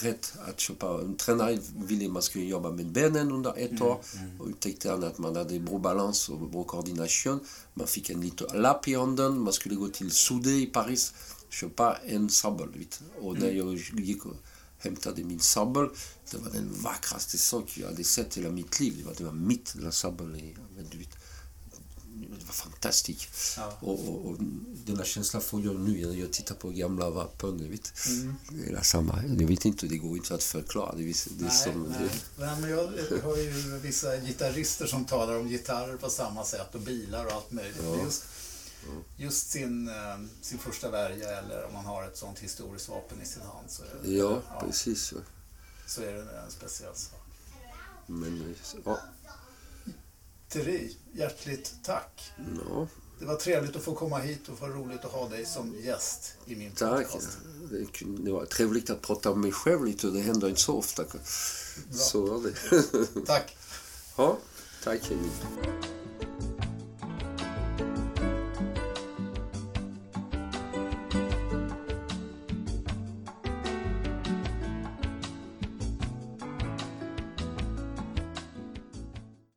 rätt 0.01 0.33
att 0.47 0.59
köpa. 0.59 0.99
Tränare 1.17 1.59
ville 1.75 2.09
man 2.09 2.21
skulle 2.21 2.45
jobba 2.45 2.71
med 2.71 2.91
benen 2.91 3.31
under 3.31 3.53
ett 3.57 3.81
år 3.81 4.01
och 4.39 4.49
upptäckte 4.49 4.89
han 4.91 5.03
att 5.03 5.17
man 5.17 5.35
hade 5.35 5.59
bra 5.59 5.77
balans 5.77 6.29
och 6.29 6.49
bra 6.49 6.63
koordination. 6.63 7.39
Man 7.73 7.87
fick 7.87 8.09
en 8.09 8.21
liten 8.21 8.61
lapp 8.61 8.87
i 8.87 8.95
handen, 8.95 9.39
man 9.39 9.53
skulle 9.53 9.75
gå 9.75 9.87
till 9.87 10.11
Soudé 10.11 10.51
i 10.51 10.65
Paris 10.65 11.13
köpa 11.49 11.97
en 12.05 12.29
sabel. 12.29 12.69
Och 13.21 13.39
när 13.39 13.51
jag 13.51 13.75
gick 13.97 14.25
och 14.25 14.35
hämtade 14.77 15.23
min 15.23 15.39
sabel, 15.39 15.89
det 16.31 16.37
var 16.37 16.49
den 16.51 16.69
vackraste 16.83 17.37
sak 17.37 17.77
jag 17.77 17.87
hade 17.87 18.03
sett 18.03 18.37
i 18.37 18.41
hela 18.41 18.53
mitt 18.53 18.79
liv. 18.79 18.93
Det 18.97 19.03
var, 19.05 19.13
det 19.17 19.23
var 19.23 19.31
mitt, 19.33 19.73
den 19.75 19.91
sabeln. 19.91 20.35
i- 20.35 20.55
men 20.75 20.85
du 22.13 22.27
vet, 22.27 22.45
var 22.47 22.53
fantastiskt. 22.53 23.53
Ja. 23.57 23.77
Och, 23.81 24.09
och, 24.09 24.25
och 24.25 24.37
den 24.85 24.97
här 24.97 25.03
känslan 25.05 25.41
får 25.41 25.61
jag 25.61 25.75
nu 25.79 26.07
när 26.07 26.15
jag 26.15 26.33
tittar 26.33 26.55
på 26.55 26.69
gamla 26.69 27.09
vapen. 27.09 27.59
Jag 27.61 27.69
vet, 27.69 27.93
Mm. 28.07 28.35
Det 28.49 28.71
är 28.73 28.81
samma. 28.81 29.23
Jag 29.39 29.47
vet 29.47 29.65
inte, 29.65 29.87
det 29.87 29.97
går 29.97 30.17
inte 30.17 30.35
att 30.35 30.43
förklara. 30.43 30.95
Det 30.95 31.03
är, 31.03 31.29
det 31.29 31.43
Nej, 31.45 31.51
som, 31.51 31.83
nej. 31.99 32.09
Nej, 32.39 32.61
men 32.61 32.69
jag 32.69 32.77
har 33.23 33.37
ju 33.37 33.79
vissa 33.81 34.17
gitarrister 34.17 34.85
som 34.87 35.05
talar 35.05 35.39
om 35.39 35.47
gitarrer 35.49 35.97
på 35.97 36.09
samma 36.09 36.45
sätt 36.45 36.75
och 36.75 36.81
bilar 36.81 37.25
och 37.25 37.31
allt 37.31 37.51
möjligt. 37.51 37.81
Men 37.83 37.99
Just, 38.03 38.23
just 39.17 39.49
sin, 39.51 39.87
eh, 39.89 39.95
sin 40.41 40.59
första 40.59 40.89
värja 40.91 41.39
eller 41.39 41.65
om 41.65 41.73
man 41.73 41.85
har 41.85 42.03
ett 42.03 42.17
sånt 42.17 42.39
historiskt 42.39 42.89
vapen 42.89 43.21
i 43.21 43.25
sin 43.25 43.41
hand 43.41 43.69
så 43.69 43.83
det, 44.03 44.09
Ja, 44.11 44.41
precis. 44.59 45.13
ja. 45.15 45.21
så 45.87 46.01
är 46.01 46.13
det 46.13 46.21
en 46.21 46.51
speciell 46.51 46.95
sak. 46.95 47.19
Men, 48.07 48.55
ja, 48.85 48.99
Thierry, 50.49 50.91
hjärtligt 51.13 51.73
tack. 51.83 52.31
ja, 52.69 52.87
Det 53.19 53.25
var 53.25 53.35
trevligt 53.35 53.75
att 53.75 53.81
få 53.83 53.95
komma 53.95 54.17
hit 54.19 54.49
och 54.49 54.59
var 54.61 54.69
roligt 54.69 55.05
att 55.05 55.11
ha 55.11 55.29
dig 55.29 55.45
som 55.45 55.75
gäst 55.83 56.33
i 56.45 56.55
min 56.55 56.71
tack. 56.71 57.11
podcast. 57.11 57.37
Det, 57.71 57.83
kun- 57.85 58.23
det 58.25 58.31
var 58.31 58.45
trevligt 58.45 58.89
att 58.89 59.01
prata 59.01 59.31
om 59.31 59.41
mig 59.41 59.51
själv 59.51 59.85
lite. 59.85 60.07
Det 60.07 60.19
händer 60.21 60.49
inte 60.49 60.61
så 60.61 60.73
ofta. 60.77 61.03
Så 61.91 62.25
var 62.25 62.41
det. 62.43 63.25
Tack. 63.25 63.57
ja, 64.17 64.37
tack 64.83 65.11
Emil. 65.11 65.29